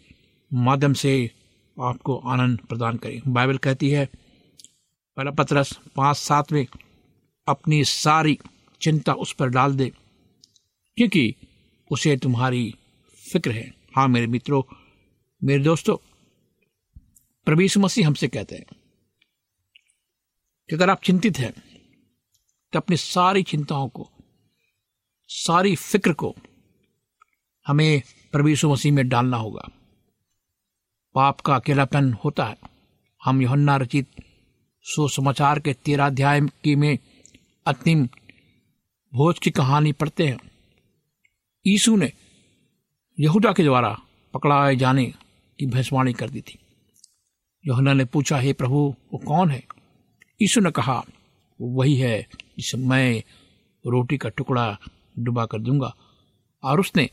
माध्यम 0.50 0.92
से 0.92 1.30
आपको 1.76 2.16
आनंद 2.18 2.60
प्रदान 2.60 2.96
करे। 2.96 3.20
बाइबल 3.28 3.56
कहती 3.58 3.90
है, 3.90 4.04
पहला 5.16 5.30
पत्रस 5.30 5.72
पाँच 5.96 6.16
सात 6.16 6.52
में, 6.52 6.66
अपनी 7.46 7.82
सारी 7.84 8.38
चिंता 8.80 9.12
उस 9.14 9.32
पर 9.32 9.48
डाल 9.48 9.74
दे, 9.76 9.90
क्योंकि 10.98 11.34
उसे 11.90 12.16
तुम्हारी 12.16 12.74
फ़िक्र 13.32 13.50
है। 13.50 13.72
हाँ 13.96 14.06
मेरे 14.08 14.26
मित्रों, 14.26 14.62
मेरे 15.42 15.62
दोस्तों 15.62 15.96
प्रवीष 17.46 17.76
मसीह 17.78 18.06
हमसे 18.06 18.28
कहते 18.28 18.56
हैं 18.56 18.64
कि 20.68 20.76
अगर 20.76 20.90
आप 20.90 21.00
चिंतित 21.02 21.38
हैं 21.38 21.52
तो 22.72 22.78
अपनी 22.78 22.96
सारी 22.96 23.42
चिंताओं 23.42 23.88
को, 23.88 24.10
सारी 25.28 25.74
फ़िक्र 25.76 26.12
को 26.12 26.34
हमें 27.66 28.02
प्रवीषु 28.32 28.70
मसीह 28.70 28.92
में 28.92 29.08
डालना 29.08 29.36
होगा। 29.36 29.68
पाप 31.14 31.40
का 31.40 31.54
अकेलापन 31.56 32.12
होता 32.12 32.44
है। 32.44 32.56
हम 33.24 33.42
योहन्ना 33.42 33.76
रचित 33.76 34.06
सुसमाचार 34.84 35.60
के 35.60 35.72
तेरह 35.74 36.06
अध्याय 36.06 36.40
की 36.40 36.76
में 36.76 36.98
अंतिम 37.66 38.06
भोज 39.12 39.38
की 39.38 39.50
कहानी 39.50 39.92
पढ़ते 39.92 40.26
हैं। 40.26 40.38
यीशु 41.66 41.96
ने 41.96 42.12
यहूदा 43.20 43.52
के 43.52 43.62
द्वारा 43.62 43.96
पकड़ाए 44.34 44.76
जाने 44.76 45.04
की 45.58 45.66
भैंसवाणी 45.66 46.12
कर 46.12 46.30
दी 46.30 46.40
थी। 46.40 46.58
योहन्ना 47.66 47.92
ने 47.92 48.04
पूछा, 48.04 48.38
हे 48.38 48.52
प्रभु, 48.52 48.94
वो 49.12 49.18
कौन 49.18 49.50
है? 49.50 49.62
यीशु 50.42 50.60
ने 50.60 50.70
कहा, 50.70 51.04
वही 51.60 51.96
है 51.96 52.28
जिसे 52.58 52.78
मैं 52.78 53.22
रोटी 53.86 54.18
का 54.18 54.28
टुकड़ा 54.28 54.78
डुबा 55.18 55.46
कर 55.46 55.58
दूँगा। 55.58 55.94
और 56.62 56.80
उसने 56.80 57.10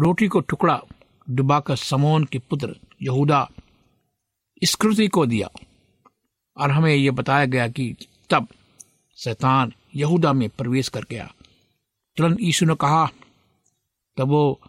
रोटी 0.00 0.28
को 0.28 0.40
टुकड़ा 0.40 0.82
डुबाकर 1.30 1.76
समोन 1.76 2.24
के 2.24 2.38
पुत्र 2.38 2.76
यहूदा 3.02 3.50
स्कृति 4.64 5.08
को 5.08 5.26
दिया। 5.26 5.48
और 6.56 6.70
हमें 6.70 6.94
यह 6.94 7.10
बताया 7.10 7.44
गया 7.44 7.68
कि 7.68 7.96
तब 8.30 8.48
शैतान 9.16 9.72
यहूदा 9.96 10.32
में 10.32 10.48
प्रवेश 10.48 10.88
कर 10.88 11.04
गया। 11.10 11.34
तुरंत 12.16 12.40
यीशु 12.40 12.66
ने 12.66 12.74
कहा, 12.74 13.06
तब 14.16 14.28
वो 14.28 14.60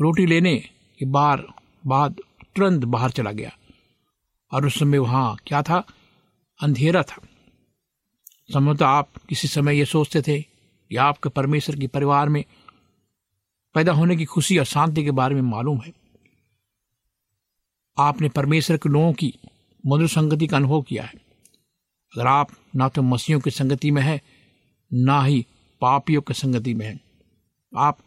रोटी 0.00 0.26
लेने 0.26 0.56
के 0.98 1.06
बार 1.06 1.46
बाद 1.86 2.16
तुरंत 2.56 2.84
बाहर 2.84 3.10
चला 3.10 3.32
गया। 3.32 3.58
और 4.52 4.66
उस 4.66 4.78
समय 4.78 4.98
वहाँ 4.98 5.36
क्या 5.46 5.62
था? 5.62 5.84
अंधेरा 6.62 7.02
था। 7.02 7.22
संभवतः 8.52 8.86
आप 8.86 9.16
किसी 9.28 9.48
समय 9.48 9.78
ये 9.78 9.84
सोचते 9.84 10.22
थे 10.22 10.42
कि 10.88 10.96
आपके 10.96 11.28
परमेश्वर 11.28 11.76
के 11.76 11.86
परिवार 11.86 12.28
में 12.28 12.44
पैदा 13.74 13.92
होने 13.92 14.16
की 14.16 14.24
खुशी 14.24 14.58
और 14.58 14.64
शांति 14.64 15.04
के 15.04 15.10
बारे 15.10 15.34
में 15.34 15.42
मालूम 15.42 15.80
है। 15.80 15.92
आपने 17.98 18.28
परमेश्वर 18.28 18.76
के 18.76 18.88
लोगों 18.88 19.12
की 19.12 19.34
मधुर 19.86 20.08
संगति 20.08 20.46
का 20.46 20.56
अनुभव 20.56 20.82
किया 20.82 21.04
है। 21.04 21.14
अगर 22.16 22.26
आप 22.26 22.50
ना 22.76 22.88
तो 22.88 23.02
मसीहों 23.02 23.40
की 23.40 23.50
संगति 23.50 23.90
में 23.90 24.02
है, 24.02 24.22
ना 24.92 25.22
ही 25.22 25.46
पापियों 25.80 26.22
की 26.22 26.34
संगति 26.34 26.74
में 26.74 26.86
है। 26.86 27.00
आप 27.76 27.98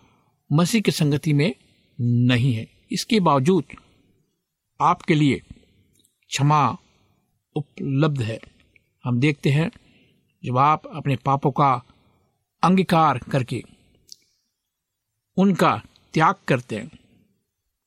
मसीह 0.51 0.81
की 0.81 0.91
संगति 0.91 1.33
में 1.33 1.55
नहीं 2.01 2.53
है। 2.53 2.67
इसके 2.91 3.19
बावजूद 3.19 3.63
आपके 4.81 5.15
लिए 5.15 5.41
क्षमा 6.27 6.77
उपलब्ध 7.55 8.21
है। 8.21 8.39
हम 9.05 9.19
देखते 9.19 9.49
हैं 9.49 9.69
जब 10.43 10.57
आप 10.57 10.87
अपने 10.87 11.15
पापों 11.15 11.51
का 11.51 11.73
अंगीकार 12.63 13.17
करके 13.31 13.63
उनका 15.37 15.75
त्याग 16.13 16.35
करते 16.47 16.75
हैं 16.75 16.89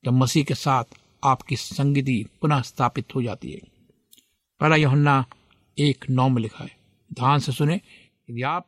तो 0.05 0.13
मसीह 0.13 0.45
के 0.45 0.55
साथ 0.55 0.85
आपकी 1.23 1.57
संगति 1.57 2.25
पुनः 2.41 2.61
स्थापित 2.63 3.15
हो 3.15 3.23
जाती 3.23 3.53
है। 3.53 3.61
पहला 4.61 4.77
योहन्ना 4.77 5.25
एक 5.79 6.05
नौ 6.11 6.29
में 6.29 6.43
लिखा 6.43 6.65
है। 6.65 6.77
ध्यान 7.11 7.39
से 7.39 7.53
सुने, 7.53 7.75
यदि 7.75 8.43
आप 8.43 8.67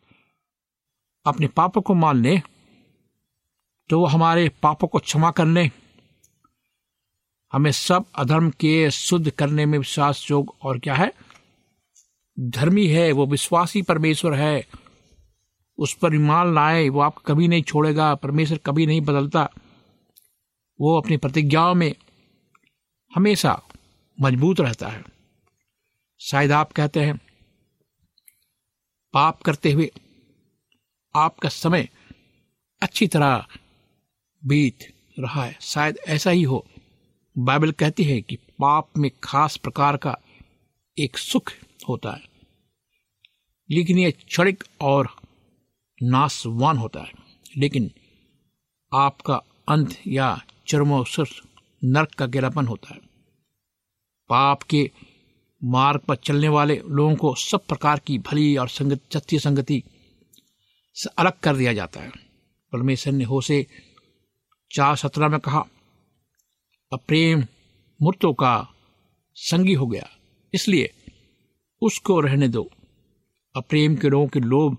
अपने 1.27 1.47
पापों 1.47 1.81
को 1.83 1.95
मान 1.95 2.23
लें 2.23 2.41
तो 3.91 4.01
वो 4.01 4.07
हमारे 4.07 4.49
पापों 4.63 4.89
को 4.89 4.99
क्षमा 4.99 5.31
करने 5.31 5.71
हमें 7.53 7.73
सब 7.73 8.05
अधर्म 8.15 8.51
के 8.51 8.91
शुद्ध 8.91 9.31
करने 9.31 9.67
में 9.67 9.79
विश्वास 9.79 10.27
योग 10.31 10.57
और 10.63 10.79
क्या 10.79 10.95
है? 10.95 11.13
धर्मी 12.41 12.87
है, 12.87 13.13
वो 13.13 13.27
विश्वासी 13.27 13.83
परमेश्वर 13.83 14.35
है। 14.35 14.67
उस 15.79 15.95
पर 15.95 16.15
ईमान 16.15 16.55
लाए, 16.55 16.89
वो 16.89 17.01
आप 17.01 17.17
कभी 17.27 17.49
नहीं 17.49 17.63
छोड़ेगा, 17.63 18.15
परमेश्वर 18.15 18.59
कभी 18.59 18.87
नहीं 18.87 19.01
बदलता। 19.01 19.51
वो 20.81 21.01
अपनी 21.01 21.17
प्रतिज्ञाओं 21.17 21.75
में 21.75 21.95
हमेशा 23.15 23.63
मज़बूत 24.21 24.61
रहता 24.61 24.89
है। 24.89 25.05
शायद 26.21 26.53
आप 26.53 26.73
कहते 26.73 27.01
हैं, 27.01 27.21
पाप 29.13 29.43
करते 29.43 29.73
हुए 29.73 29.91
आपका 31.17 31.49
समय 31.49 31.89
अच्छी 32.83 33.07
तरह 33.07 33.47
बीत 34.45 34.79
रहा 35.19 35.45
है। 35.45 35.59
शायद 35.61 35.99
ऐसा 36.09 36.31
ही 36.31 36.43
हो। 36.43 36.67
बाइबल 37.39 37.71
कहती 37.73 38.05
है 38.05 38.21
कि 38.21 38.37
पाप 38.37 38.91
में 38.99 39.11
खास 39.25 39.57
प्रकार 39.57 39.97
का 39.97 40.17
एक 40.99 41.19
सुख 41.19 41.53
होता 41.89 42.13
है, 42.13 42.23
लेकिन 43.71 43.99
यह 43.99 44.11
क्षणिक 44.11 44.65
और 44.81 45.09
नाशवान 46.03 46.79
होता 46.79 47.01
है। 47.01 47.13
लेकिन 47.57 47.91
आपका 48.93 49.35
अंत 49.69 49.95
या 50.07 50.43
चरमोसर 50.69 51.25
नरक 51.85 52.15
का 52.15 52.27
गिरापन 52.27 52.67
होता 52.67 52.95
है। 52.95 53.01
पाप 54.29 54.63
के 54.63 54.91
मार्ग 55.65 56.01
पर 56.01 56.17
चलने 56.17 56.49
वाले 56.49 56.81
लोगों 56.89 57.15
को 57.17 57.35
सब 57.35 57.67
प्रकार 57.67 57.99
की 57.99 58.19
भली 58.19 58.57
और 58.57 58.69
संगत, 58.69 59.01
सत्य 59.13 59.39
संगति 59.39 59.83
से 60.95 61.11
अलग 61.19 61.33
कर 61.33 61.57
दिया 61.57 61.73
जाता 61.73 62.01
है। 62.01 62.11
परमेश्वर 62.73 63.13
ने 63.13 63.25
हो 63.25 63.41
से 63.41 63.67
चार 64.71 64.97
सत्रह 64.97 65.29
में 65.29 65.41
कहा 65.41 65.65
अप्रेम 66.93 67.45
मूर्तों 68.03 68.33
का 68.35 68.69
संगी 69.35 69.73
हो 69.73 69.87
गया। 69.87 70.09
इसलिए 70.55 70.91
उसको 71.83 72.21
रहने 72.21 72.49
दो। 72.49 72.71
अप्रेम 73.57 73.97
के 73.97 74.09
लोगों 74.09 74.29
के 74.29 74.41
लोभ 74.41 74.77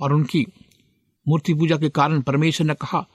और 0.00 0.12
उनकी 0.12 0.46
मूर्ति 1.28 1.54
पूजा 1.54 1.76
के 1.76 1.88
कारण 1.88 2.22
परमेश्वर 2.22 2.66
ने 2.66 2.74
कहा, 2.74 3.06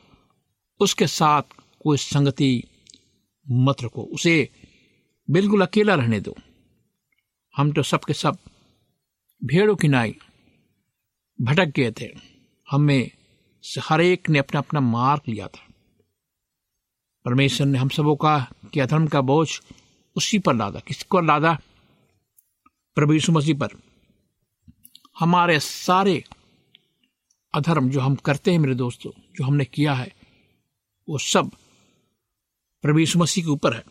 उसके 0.79 1.07
साथ 1.07 1.41
कोई 1.83 1.97
संगति 1.97 2.63
मत 3.51 3.83
रखो, 3.83 4.01
उसे 4.01 4.49
बिल्कुल 5.29 5.61
अकेला 5.61 5.95
रहने 5.95 6.19
दो। 6.19 6.35
हम 7.57 7.71
तो 7.71 7.83
सबके 7.83 8.13
सब 8.13 8.37
भेड़ों 9.43 9.75
की 9.75 9.87
नाई 9.87 10.15
भटक 11.41 11.65
गए 11.65 11.91
थे। 11.91 12.09
हमें 12.71 13.11
हर 13.81 14.01
एक 14.01 14.29
ने 14.29 14.39
अपना 14.39 14.59
अपना 14.59 14.79
मार्ग 14.79 15.21
लिया 15.27 15.47
था। 15.47 15.74
परमेश्वर 17.25 17.67
ने 17.67 17.79
हम 17.79 17.89
सबों 17.89 18.15
का, 18.15 18.53
कि 18.73 18.79
अधर्म 18.79 19.07
का 19.07 19.21
बोझ 19.21 19.59
उसी 20.15 20.39
पर 20.39 20.55
लादा, 20.55 20.79
किसको 20.79 21.21
लादा? 21.21 21.59
प्रभु 22.95 23.13
यीशु 23.13 23.31
मसीह 23.31 23.57
पर। 23.57 23.67
हमारे 25.19 25.59
सारे 25.59 26.23
अधर्म 27.53 27.89
जो 27.89 27.99
हम 27.99 28.15
करते 28.15 28.51
हैं 28.51 28.59
मेरे 28.59 28.75
दोस्तों, 28.75 29.11
जो 29.35 29.43
हमने 29.43 29.65
किया 29.65 29.93
है, 29.93 30.15
वो 31.09 31.17
सब 31.17 31.51
प्रभु 32.81 32.99
यीशु 32.99 33.19
मसीह 33.19 33.43
के 33.43 33.49
ऊपर 33.49 33.73
है। 33.73 33.83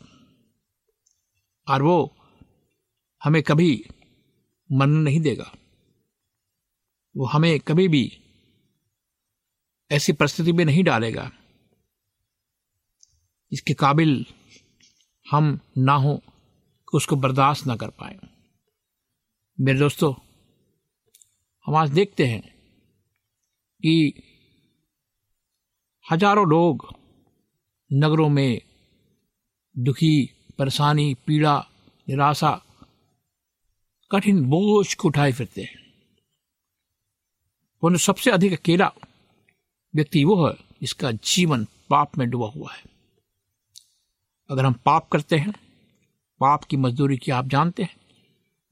और 1.69 1.83
वो 1.83 2.17
हमें 3.25 3.43
कभी 3.43 3.87
मन 4.73 4.91
नहीं 4.91 5.21
देगा। 5.21 5.53
वो 7.17 7.27
हमें 7.27 7.61
कभी 7.61 7.89
भी 7.89 8.21
ऐसी 9.91 10.13
परिस्थिति 10.13 10.53
में 10.53 10.65
नहीं 10.65 10.85
डालेगा। 10.85 11.31
इसके 13.55 13.75
काबिल 13.75 14.27
हम 15.27 15.59
ना 15.79 15.95
हो 15.95 16.21
उसको 16.95 17.17
बर्दाश्त 17.17 17.67
ना 17.67 17.77
कर 17.77 17.91
पाए। 17.91 18.19
मेरे 19.59 19.79
दोस्तों, 19.79 20.13
हम 21.67 21.75
आज 21.75 21.91
देखते 21.91 22.27
हैं 22.27 22.43
कि 23.83 24.23
हज़ारों 26.11 26.47
लोग 26.49 26.87
नगरों 27.93 28.29
में 28.29 28.61
दुखी, 29.79 30.31
परेशानी, 30.59 31.15
पीड़ा, 31.27 31.59
निराशा, 32.09 32.51
कठिन 34.11 34.45
बोझ 34.45 34.95
को 34.95 35.09
उठाए 35.09 35.33
फिरते 35.33 35.63
हैं। 35.63 35.83
परंतु 37.83 37.99
सबसे 37.99 38.31
अधिक 38.31 38.53
अकेला 38.53 38.91
व्यक्ति 39.95 40.25
वो 40.25 40.47
है 40.47 40.55
जिसका 40.81 41.13
जीवन 41.13 41.67
पाप 41.91 42.19
में 42.19 42.29
डूबा 42.31 42.47
हुआ 42.47 42.73
है। 42.73 42.94
अगर 44.51 44.65
हम 44.65 44.73
पाप 44.73 45.09
करते 45.09 45.37
हैं, 45.37 45.53
पाप 46.41 46.65
की 46.65 46.77
मजदूरी 46.77 47.17
की 47.17 47.31
आप 47.31 47.47
जानते 47.47 47.83
हैं, 47.83 47.97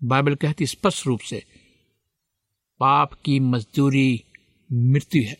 बाइबल 0.04 0.35
कहती 0.35 0.66
स्पष्ट 0.66 1.06
रूप 1.06 1.20
से, 1.20 1.44
पाप 2.80 3.12
की 3.12 3.40
मजदूरी 3.40 4.24
मृत्यु 4.72 5.22
है। 5.22 5.35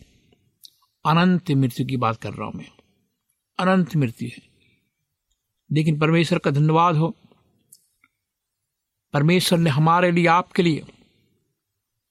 अनंत 1.07 1.51
मृत्यु 1.51 1.87
की 1.87 1.97
बात 1.97 2.17
कर 2.17 2.33
रहा 2.33 2.47
हूँ 2.47 2.55
मैं। 2.55 2.71
अनंत 3.59 3.97
मृत्यु 3.97 4.29
है। 4.29 4.43
लेकिन 5.73 5.99
परमेश्वर 5.99 6.39
का 6.39 6.51
धन्यवाद 6.51 6.97
हो। 6.97 7.17
परमेश्वर 9.13 9.59
ने 9.59 9.71
हमारे 9.71 10.13
लिए, 10.13 10.27
आपके 10.27 10.63
लिए, 10.63 10.85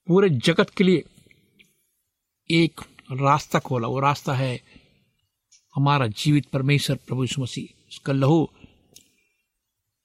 पूरे 0.06 0.30
जगत 0.30 0.70
के 0.70 0.84
लिए 0.84 1.04
एक 2.50 2.80
रास्ता 3.12 3.58
खोला। 3.58 3.88
वो 3.88 4.00
रास्ता 4.00 4.34
है 4.34 4.62
हमारा 5.74 6.06
जीवित 6.06 6.46
परमेश्वर 6.46 6.96
प्रभु 6.96 7.26
मसीह। 7.38 7.81
उसका 7.92 8.12
लहू 8.12 8.48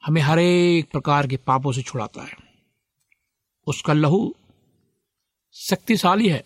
हमें 0.05 0.21
हर 0.21 0.39
एक 0.39 0.91
प्रकार 0.91 1.27
के 1.27 1.37
पापों 1.37 1.71
से 1.71 1.81
छुड़ाता 1.81 2.23
है। 2.23 2.37
उसका 3.67 3.93
लहू 3.93 4.35
शक्तिशाली 5.53 6.29
है। 6.29 6.43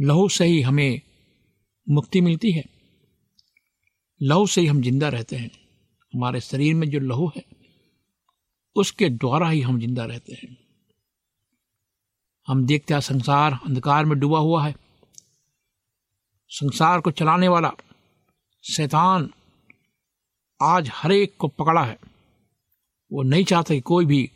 लहू 0.00 0.28
से 0.28 0.44
ही 0.44 0.60
हमें 0.62 1.00
मुक्ति 1.88 2.20
मिलती 2.20 2.52
है। 2.52 2.64
लहू 4.22 4.46
से 4.46 4.60
ही 4.60 4.66
हम 4.66 4.82
ज़िंदा 4.82 5.08
रहते 5.08 5.36
हैं। 5.36 5.50
हमारे 6.14 6.40
शरीर 6.40 6.74
में 6.74 6.90
जो 6.90 7.00
लहू 7.00 7.32
है, 7.36 7.44
उसके 8.76 9.08
द्वारा 9.08 9.48
ही 9.48 9.60
हम 9.60 9.80
ज़िंदा 9.80 10.04
रहते 10.04 10.32
हैं। 10.32 10.56
हम 12.48 12.66
देखते 12.66 12.94
हैं 12.94 13.00
संसार 13.00 13.58
अंधकार 13.66 14.04
में 14.04 14.18
डूबा 14.18 14.38
हुआ 14.38 14.66
है। 14.66 14.74
संसार 16.48 17.00
को 17.00 17.10
चलाने 17.10 17.48
वाला 17.48 17.72
शैतान 18.70 19.30
आज 20.62 20.90
हर 20.94 21.12
एक 21.12 21.36
को 21.36 21.48
पकड़ा 21.48 21.84
है। 21.84 21.98
वो 23.12 23.22
नहीं 23.22 23.44
चाहता 23.44 23.74
कि 23.74 23.80
कोई 23.80 24.06
भी 24.06 24.30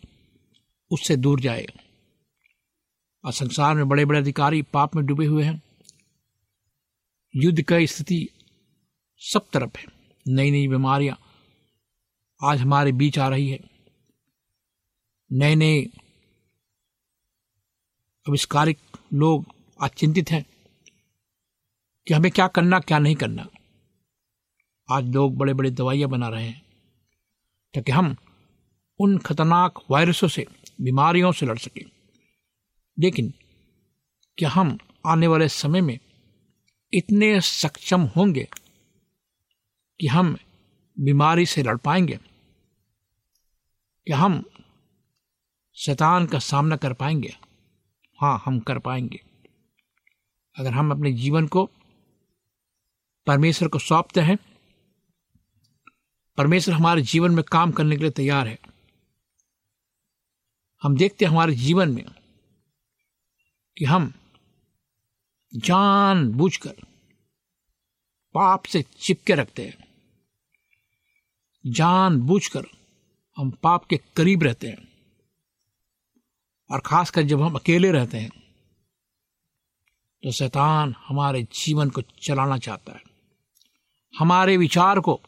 उससे 0.90 1.16
दूर 1.16 1.40
जाए। 1.40 1.66
और 3.24 3.32
संसार 3.32 3.74
में 3.74 3.88
बड़े 3.88 4.04
बड़े 4.04 4.18
अधिकारी 4.18 4.62
पाप 4.62 4.96
में 4.96 5.06
डूबे 5.06 5.26
हुए 5.26 5.44
हैं। 5.44 5.62
युद्ध 7.36 7.62
की 7.62 7.86
स्थिति 7.86 8.28
सब 9.18 9.50
तरफ़ 9.52 9.78
है। 9.78 9.84
नई 10.28 10.50
नई 10.50 10.68
बीमारियाँ 10.68 11.18
आज 12.44 12.60
हमारे 12.60 12.92
बीच 12.92 13.18
आ 13.18 13.28
रही 13.28 13.50
है। 13.50 13.60
नए 15.32 15.54
नए 15.54 15.82
आविष्कारिक 18.28 18.78
लोग 19.14 19.46
आज 19.82 19.90
चिंतित 19.90 20.30
हैं 20.30 20.46
कि 22.08 22.14
हमें 22.14 22.30
क्या 22.32 22.48
करना, 22.48 22.80
क्या 22.80 22.98
नहीं 22.98 23.16
करना। 23.16 23.48
आज 24.92 25.08
लोग 25.08 25.36
बड़े 25.36 25.54
बड़े 25.54 25.70
दवाइयाँ 25.70 26.10
बना 26.10 26.28
रहे 26.28 26.48
हैं। 26.48 26.62
ताकि 27.74 27.92
हम 27.92 28.16
उन 28.98 29.18
खतरनाक 29.18 29.74
वायरसों 29.90 30.28
से, 30.28 30.46
बीमारियों 30.80 31.32
से 31.32 31.46
लड़ 31.46 31.58
सकें। 31.58 31.90
लेकिन 32.98 33.34
क्या 34.38 34.50
हम 34.50 34.78
आने 35.06 35.26
वाले 35.26 35.48
समय 35.48 35.80
में 35.80 35.98
इतने 36.94 37.40
सक्षम 37.40 38.00
होंगे 38.00 38.48
कि 40.00 40.06
हम 40.06 40.36
बीमारी 40.98 41.46
से 41.46 41.62
लड़ 41.62 41.76
पाएँगे? 41.76 42.16
क्या 44.06 44.18
हम 44.18 44.44
शैतान 45.74 46.26
का 46.26 46.38
सामना 46.38 46.76
कर 46.76 46.92
पाएँगे? 46.92 47.36
हाँ 48.20 48.42
हम 48.44 48.60
कर 48.60 48.78
पाएँगे। 48.78 49.20
अगर 50.58 50.72
हम 50.72 50.90
अपने 50.90 51.12
जीवन 51.12 51.46
को 51.46 51.70
परमेश्वर 53.26 53.68
को 53.68 53.78
सौंपते 53.78 54.20
हैं 54.20 54.38
परमेश्वर 56.36 56.74
हमारे 56.74 57.02
जीवन 57.02 57.34
में 57.34 57.44
काम 57.44 57.72
करने 57.72 57.96
के 57.96 58.02
लिए 58.02 58.10
तैयार 58.10 58.48
है। 58.48 58.58
हम 60.82 60.96
देखते 60.96 61.24
हैं 61.24 61.32
हमारे 61.32 61.54
जीवन 61.54 61.88
में 61.88 62.04
कि 63.78 63.84
हम 63.84 64.12
जान 65.56 66.32
बूझकर 66.32 66.74
पाप 68.34 68.64
से 68.64 68.84
चिपके 69.00 69.34
रखते 69.34 69.66
हैं। 69.66 69.84
जान 71.66 72.20
बूझकर 72.20 72.66
हम 73.36 73.50
पाप 73.50 73.84
के 73.84 74.00
करीब 74.16 74.42
रहते 74.42 74.68
हैं। 74.68 74.88
और 76.70 76.80
खासकर 76.80 77.22
जब 77.22 77.42
हम 77.42 77.54
अकेले 77.54 77.90
रहते 77.90 78.18
हैं 78.18 78.30
तो 80.22 80.30
शैतान 80.32 80.94
हमारे 80.98 81.42
जीवन 81.42 81.90
को 81.90 82.02
चलाना 82.02 82.58
चाहता 82.58 82.92
है। 82.92 83.02
हमारे 84.18 84.56
विचार 84.56 85.00
को 85.00 85.20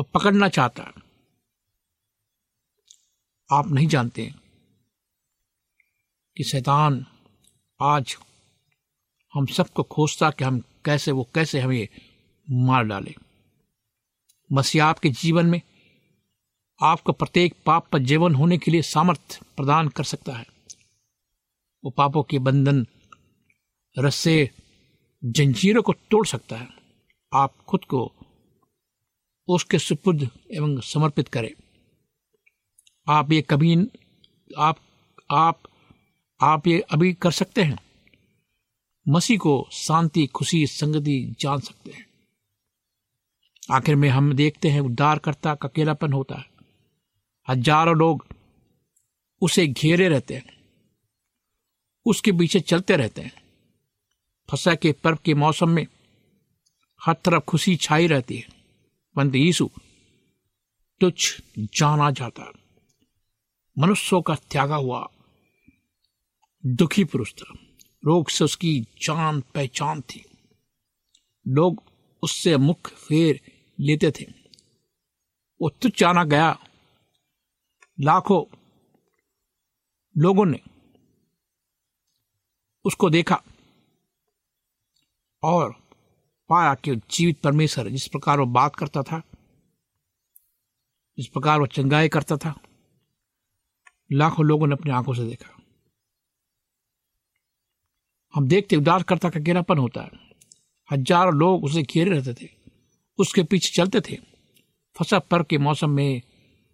वो 0.00 0.04
पकड़ना 0.04 0.48
चाहता 0.48 0.82
है। 0.82 0.92
आप 3.52 3.68
नहीं 3.68 3.86
जानते 3.86 4.34
कि 6.36 6.44
शैतान 6.44 7.06
आज 7.82 8.16
हम 9.34 9.46
सबको 9.46 9.82
खोजता 9.82 10.30
कि 10.30 10.44
हम 10.44 10.62
कैसे, 10.84 11.10
वो 11.10 11.28
कैसे 11.34 11.60
हमें 11.60 11.88
मार 12.50 12.84
डाले। 12.84 13.14
मसीह 14.52 14.84
आपके 14.84 15.08
जीवन 15.08 15.46
में 15.46 15.60
आपको 16.82 17.12
प्रत्येक 17.12 17.54
पाप 17.66 17.88
पर 17.88 17.98
जीवन 17.98 18.34
होने 18.34 18.58
के 18.58 18.70
लिए 18.70 18.82
सामर्थ्य 18.82 19.40
प्रदान 19.56 19.88
कर 19.88 20.04
सकता 20.04 20.32
है। 20.32 20.46
वो 21.84 21.90
पापों 21.90 22.22
के 22.22 22.38
बंधन, 22.38 22.86
रस्से, 23.98 24.50
जंजीरों 25.24 25.82
को 25.82 25.92
तोड़ 25.92 26.26
सकता 26.26 26.56
है। 26.56 26.68
आप 27.34 27.56
खुद 27.56 27.84
को 27.84 28.12
उसके 29.50 29.78
सुपुर्द 29.78 30.28
एवं 30.50 30.80
समर्पित 30.80 31.28
करें। 31.28 31.50
आप 33.06 33.32
ये 33.32 33.42
कभी 33.42 33.76
आप 34.58 34.78
आप 35.30 35.62
आप 36.40 36.66
ये 36.66 36.80
अभी 36.80 37.12
कर 37.12 37.30
सकते 37.30 37.62
हैं। 37.62 37.78
मसीह 39.08 39.38
को 39.38 39.68
शांति, 39.72 40.26
खुशी, 40.26 40.66
संगति 40.66 41.36
जान 41.40 41.60
सकते 41.60 41.90
हैं। 41.90 42.06
आखिर 43.70 43.96
में 43.96 44.08
हम 44.08 44.32
देखते 44.32 44.68
हैं 44.68 44.80
उद्धारकर्ता 44.80 45.54
का 45.54 45.68
अकेलापन 45.68 46.12
होता 46.12 46.34
है। 46.34 46.46
हज़ारों 47.48 47.96
लोग 47.96 48.26
उसे 49.42 49.66
घेरे 49.66 50.08
रहते 50.08 50.34
हैं। 50.34 50.58
उसके 52.06 52.32
पीछे 52.32 52.60
चलते 52.60 52.96
रहते 52.96 53.22
हैं। 53.22 53.32
फसा 54.48 54.74
के 54.74 54.92
पर्व 54.92 55.18
के 55.24 55.34
मौसम 55.34 55.68
में 55.68 55.86
हर 57.00 57.14
तरफ़ 57.14 57.44
खुशी 57.44 57.76
छाई 57.76 58.06
रहती 58.06 58.36
है। 58.36 58.59
परंतु 59.16 59.38
यीशु, 59.38 59.70
तुच्छ 61.00 61.40
जाना 61.58 62.10
जाता। 62.10 62.52
मनुष्यों 63.78 64.22
का 64.22 64.34
त्यागा 64.34 64.76
हुआ। 64.76 65.08
दुखी 66.66 67.04
पुरुष 67.04 67.34
था। 67.34 67.54
रोग 68.04 68.28
से 68.28 68.44
उसकी 68.44 68.80
जान 68.80 69.40
पहचान 69.40 70.00
थी। 70.00 70.24
लोग 71.48 71.82
उससे 72.22 72.56
मुख 72.56 72.90
फेर 72.90 73.40
लेते 73.80 74.10
थे। 74.10 74.26
वो 75.62 75.68
तुच्छ 75.68 75.98
जाना 75.98 76.24
गया। 76.24 76.58
लाखों 78.00 78.56
लोगों 80.18 80.46
ने 80.46 80.60
उसको 82.84 83.10
देखा 83.10 83.42
और 85.42 85.79
पाया 86.50 86.74
कि 86.74 86.94
जीवित 87.10 87.40
परमेश्वर, 87.40 87.88
जिस 87.88 88.06
प्रकार 88.08 88.38
वो 88.40 88.46
बात 88.46 88.76
करता 88.76 89.02
था, 89.02 89.22
जिस 91.18 91.26
प्रकार 91.26 91.58
वो 91.60 91.66
चंगाई 91.66 92.08
करता 92.08 92.36
था, 92.36 92.54
लाखों 94.12 94.46
लोगों 94.46 94.66
ने 94.66 94.72
अपनी 94.72 94.92
आँखों 94.92 95.14
से 95.14 95.24
देखा। 95.24 95.56
हम 98.34 98.48
देखते 98.48 98.76
उदारकर्ता 98.76 99.28
का 99.30 99.40
अकेलापन 99.40 99.78
होता 99.78 100.02
है। 100.02 100.10
हज़ारों 100.88 101.34
लोग 101.34 101.64
उसे 101.64 101.82
घेरे 101.82 102.10
रहते 102.10 102.34
थे, 102.34 102.48
उसके 103.18 103.42
पीछे 103.42 103.74
चलते 103.74 104.00
थे। 104.00 104.16
फसा 104.96 105.18
पर 105.18 105.42
के 105.42 105.58
मौसम 105.58 105.90
में 105.90 106.22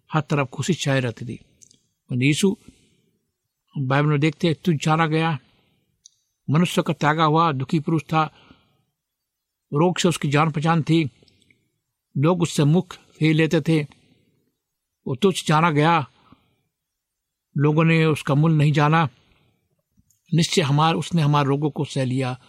हर 0.09 0.21
तरफ़ 0.21 0.47
खुशी 0.47 0.73
छाई 0.73 0.99
रहती 0.99 1.25
थी। 1.25 1.39
यीशु, 2.09 2.55
बाइबल 3.75 4.07
में 4.07 4.19
देखते 4.19 4.53
तुझ 4.53 4.75
जाना 4.75 5.07
गया, 5.07 5.37
मनुष्य 6.47 6.81
का 6.81 6.93
त्यागा 6.93 7.23
हुआ, 7.23 7.51
दुखी 7.51 7.79
पुरुष 7.79 8.03
था 8.03 8.23
रोग 9.73 9.97
से 9.97 10.07
उसकी 10.07 10.27
जान 10.27 10.51
पहचान 10.51 10.81
थी। 10.81 11.11
लोग 12.17 12.41
उससे 12.41 12.63
मुख 12.63 12.93
फेर 12.93 13.35
लेते 13.35 13.61
थे। 13.61 13.87
वो 15.07 15.15
तुझ 15.15 15.47
जाना 15.47 15.71
गया। 15.71 16.09
लोगों 17.57 17.83
ने 17.83 18.05
उसका 18.05 18.35
मूल 18.35 18.51
नहीं 18.51 18.71
जाना। 18.71 19.09
निश्चय 20.33 20.61
हमारे, 20.61 20.97
उसने 20.97 21.21
हमारे 21.21 21.47
रोगों 21.47 21.69
को 21.69 21.85
सह 21.85 22.03
लिया। 22.03 22.39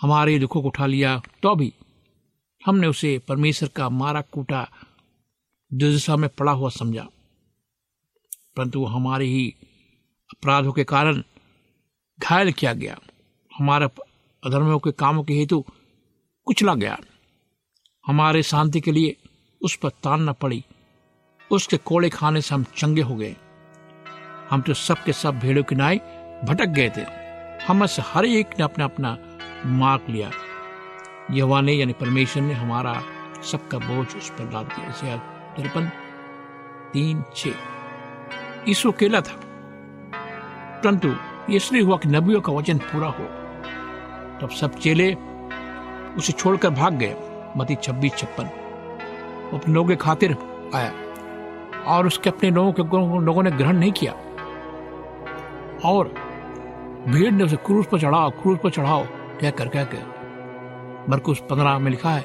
हमारे 0.00 0.38
दुखों 0.38 0.62
को 0.62 0.68
उठा 0.68 0.86
लिया। 0.86 1.22
तो 1.42 1.54
भी 1.54 1.74
हमने 2.66 2.86
उसे 2.86 3.18
परमेश्वर 3.18 3.68
का 3.68 3.88
मारा 3.88 4.20
कूटा, 4.20 4.70
दुर्दशा 5.72 6.16
में 6.16 6.30
पड़ा 6.30 6.52
हुआ 6.52 6.70
समझा। 6.70 7.08
परंतु 8.56 8.84
हमारे 8.84 9.26
ही 9.26 9.54
अपराधों 10.30 10.72
के 10.72 10.84
कारण 10.84 11.22
घायल 12.18 12.52
किया 12.52 12.72
गया। 12.72 12.98
हमारे 13.58 13.84
अधर्मों 14.44 14.78
के 14.78 14.92
कामों 14.92 15.24
के 15.24 15.34
हेतु 15.34 15.64
कुचला 16.44 16.74
गया। 16.74 16.98
हमारे 18.06 18.42
शांति 18.42 18.80
के 18.80 18.92
लिए 18.92 19.16
उस 19.62 19.76
पर 19.76 19.88
तान 19.88 20.28
न 20.28 20.32
पड़ी। 20.32 20.64
उसके 21.50 21.76
कोड़े 21.76 22.08
खाने 22.08 22.40
से 22.40 22.54
हम 22.54 22.64
चंगे 22.76 23.02
हो 23.02 23.16
गए। 23.16 23.36
हम 24.50 24.60
तो 24.60 24.74
सब 24.74 25.04
के 25.04 25.12
सब 25.12 25.38
भेड़ों 25.38 25.62
की 25.62 25.74
नाई 25.74 25.98
भटक 26.44 26.66
गए 26.66 26.90
थे। 26.96 27.00
हम 27.64 27.86
से 27.86 28.02
हर 28.02 28.24
एक 28.24 28.46
ने 28.46 28.64
अपना 28.64 28.84
अपना 28.84 29.18
मार्क 29.66 30.06
लिया। 30.08 30.30
यवा 31.30 31.60
ने 31.60 31.72
यानी 31.72 31.92
परमेश्वर 31.92 32.42
ने 32.42 32.54
हमारा 32.54 33.02
सबका 33.42 33.78
बोझ 33.78 34.16
उस 34.16 34.30
पर 34.30 34.48
डाल 34.48 34.64
दिया। 34.64 35.16
तिरपन 35.56 35.90
तीन 36.92 37.24
छ 37.36 37.48
अकेला 38.86 39.20
था। 39.20 39.40
परंतु 40.84 41.16
इसलिए 41.52 41.82
हुआ 41.82 41.96
कि 41.96 42.08
नबियों 42.08 42.40
का 42.40 42.52
वचन 42.52 42.78
पूरा 42.78 43.08
हो। 43.08 43.24
तब 44.40 44.48
सब 44.60 44.78
चेले 44.78 45.16
उसे 46.18 46.32
छोड़कर 46.32 46.70
भाग 46.70 46.94
गए। 46.94 47.16
मती 47.56 47.74
छब्बीस 47.74 48.16
छप्पन। 48.16 48.44
अपने 49.54 49.74
लोगों 49.74 49.88
के 49.88 49.96
खातिर 49.96 50.36
आया 50.74 50.92
और 51.86 52.06
उसके 52.06 52.30
अपने 52.30 52.50
लोगों 52.50 52.72
के 52.72 52.82
लोगों 53.24 53.42
ने 53.42 53.50
ग्रहण 53.50 53.76
नहीं 53.76 53.92
किया। 53.92 54.12
और 55.84 56.08
भीड़ 57.08 57.32
ने 57.32 57.44
उसे 57.44 57.56
क्रूज 57.56 57.86
पर 57.86 58.00
चढ़ाओ 58.00 58.30
क्रूज 58.30 58.58
पर 58.58 58.70
चढ़ाओ 58.70 59.04
कह 59.40 59.50
कर 59.50 59.68
कह 59.68 59.84
मरकुस 61.08 61.38
पंद्रह 61.40 61.78
में 61.78 61.90
लिखा 61.90 62.10
है। 62.10 62.24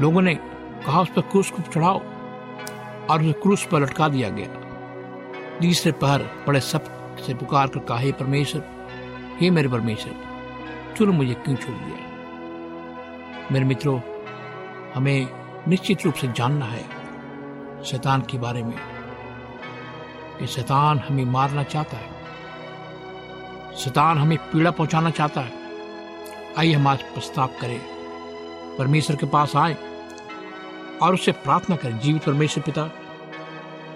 लोगों 0.00 0.22
ने 0.22 0.34
कहा, 0.86 1.00
उस 1.00 1.08
पर 1.08 1.20
क्रूस 1.20 1.50
को 1.50 1.62
चढ़ाओ। 1.62 2.00
और 3.10 3.20
उसे 3.20 3.32
क्रूस 3.32 3.66
पर 3.66 3.80
लटका 3.80 4.08
दिया 4.08 4.28
गया। 4.28 4.46
तीसरे 5.60 5.92
पहर 5.92 6.22
बड़े 6.46 6.60
सबसे 6.60 7.34
पुकार 7.34 7.68
कर 7.68 7.80
कहा 7.80 8.10
परमेश्वर, 8.18 8.62
हे 9.40 9.50
मेरे 9.50 9.68
परमेश्वर 9.68 10.31
चुन 10.96 11.08
मुझे 11.08 11.34
क्यों 11.34 11.56
छोड़ 11.56 11.76
दिया? 11.76 13.48
मेरे 13.52 13.64
मित्रों, 13.64 14.00
हमें 14.94 15.28
निश्चित 15.68 16.04
रूप 16.04 16.14
से 16.14 16.28
जानना 16.32 16.66
है 16.66 16.84
शैतान 17.84 18.22
के 18.22 18.38
बारे 18.38 18.62
में 18.62 18.74
कि 20.38 20.46
शैतान 20.46 20.98
हमें 20.98 21.24
मारना 21.24 21.62
चाहता 21.62 21.96
है। 21.96 22.10
शैतान 23.76 24.18
हमें 24.18 24.38
पीड़ा 24.38 24.70
पहुंचाना 24.70 25.10
चाहता 25.10 25.40
है। 25.40 25.52
आइए 26.58 26.72
हम 26.72 26.86
आज 26.86 27.02
प्रस्ताव 27.02 27.50
करें, 27.60 27.80
परमेश्वर 28.78 29.16
के 29.16 29.26
पास 29.26 29.56
आए 29.56 29.76
और 31.02 31.14
उससे 31.14 31.32
प्रार्थना 31.32 31.76
करें। 31.76 31.98
जीवित 31.98 32.24
परमेश्वर 32.24 32.64
पिता 32.64 32.90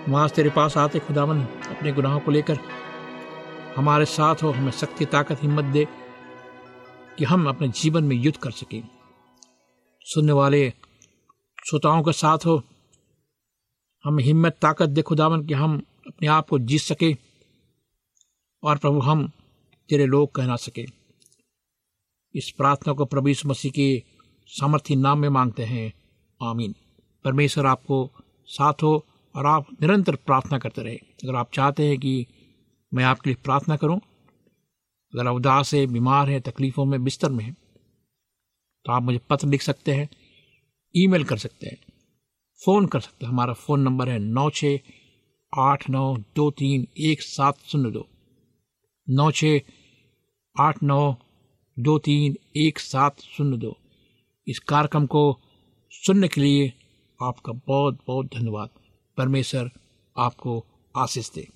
वहाँ 0.08 0.28
तेरे 0.28 0.50
पास 0.50 0.76
आते 0.76 0.98
खुदावन, 0.98 1.40
अपने 1.42 1.92
गुनाहों 1.92 2.20
को 2.20 2.30
लेकर 2.30 2.58
हमारे 3.76 4.04
साथ 4.04 4.42
हो, 4.42 4.50
हमें 4.50 4.72
शक्ति 4.72 5.04
ताकत, 5.04 5.42
हिम्मत 5.42 5.64
दे। 5.64 5.86
कि 7.18 7.24
हम 7.24 7.48
अपने 7.48 7.68
जीवन 7.68 8.04
में 8.04 8.16
युद्ध 8.16 8.38
कर 8.38 8.50
सकें। 8.50 8.88
सुनने 10.00 10.32
वाले 10.32 10.70
श्रोताओं 11.68 12.02
के 12.02 12.12
साथ 12.12 12.38
हो। 12.38 12.62
हम 14.04 14.18
हिम्मत, 14.18 14.52
ताकत 14.62 14.88
दे 14.88 15.02
खुदावन 15.02 15.46
कि 15.46 15.54
हम 15.54 15.82
अपने 16.06 16.28
आप 16.28 16.48
को 16.48 16.58
जीत 16.58 16.80
सके 16.80 17.16
और 18.62 18.78
प्रभु, 18.78 19.00
हम 19.00 19.30
तेरे 19.88 20.06
लोग 20.06 20.34
कहना 20.34 20.56
सके। 20.56 20.86
इस 22.34 22.54
प्रार्थना 22.56 22.92
को 22.92 23.04
प्रभु 23.04 23.28
यीशु 23.28 23.48
मसीह 23.48 23.70
के 23.70 24.02
सामर्थ्य 24.46 24.94
नाम 24.94 25.18
में 25.18 25.28
मांगते 25.28 25.64
हैं। 25.64 25.92
आमीन। 26.42 26.74
परमेश्वर 27.24 27.66
आपको 27.66 28.10
साथ 28.46 28.74
हो 28.82 29.06
और 29.36 29.46
आप 29.46 29.66
निरंतर 29.80 30.16
प्रार्थना 30.16 30.58
करते 30.58 30.82
रहे। 30.82 30.94
अगर 30.94 31.34
आप 31.34 31.50
चाहते 31.54 31.88
हैं 31.88 31.98
कि 31.98 32.26
मैं 32.94 33.04
आपके 33.04 33.30
लिए 33.30 33.36
प्रार्थना 33.44 33.76
करूँ 33.76 34.00
अगर 35.14 35.26
आप 35.26 35.34
उदास 35.34 35.74
है, 35.74 35.86
बीमार 35.86 36.30
है, 36.30 36.40
तकलीफों 36.40 36.84
में, 36.84 37.02
बिस्तर 37.04 37.30
में 37.30 37.44
है 37.44 37.52
तो 38.86 38.92
आप 38.92 39.02
मुझे 39.02 39.20
पत्र 39.30 39.48
लिख 39.48 39.62
सकते 39.62 39.94
हैं, 39.94 40.08
ईमेल 40.94 41.24
कर 41.24 41.36
सकते 41.36 41.66
हैं, 41.66 41.78
फ़ोन 42.60 42.86
कर 42.86 43.00
सकते 43.00 43.26
हैं। 43.26 43.32
हमारा 43.32 43.52
फ़ोन 43.54 43.80
नंबर 43.80 44.08
है 44.08 44.18
नौ 44.18 44.48
छः 44.50 44.78
आठ 45.52 45.88
नौ 45.90 46.16
दो 46.36 46.50
तीन 46.50 46.86
एक 46.98 47.22
सात 47.22 47.58
शून्य 47.60 47.90
दो। 47.90 48.06
नौ 49.08 49.30
छ 49.30 49.44
आठ 50.56 50.82
नौ 50.82 51.14
दो 51.76 51.98
तीन 51.98 52.36
एक 52.56 52.78
सात 52.78 53.20
शून्य 53.20 53.56
दो। 53.56 53.76
इस 54.46 54.58
कार्यक्रम 54.58 55.06
को 55.06 55.22
सुनने 55.92 56.28
के 56.28 56.40
लिए 56.40 56.72
आपका 57.20 57.52
बहुत 57.66 57.98
बहुत 58.06 58.26
धन्यवाद। 58.26 58.70
परमेश्वर 59.16 59.70
आपको 60.16 60.64
आशीष 60.94 61.30
दे। 61.30 61.55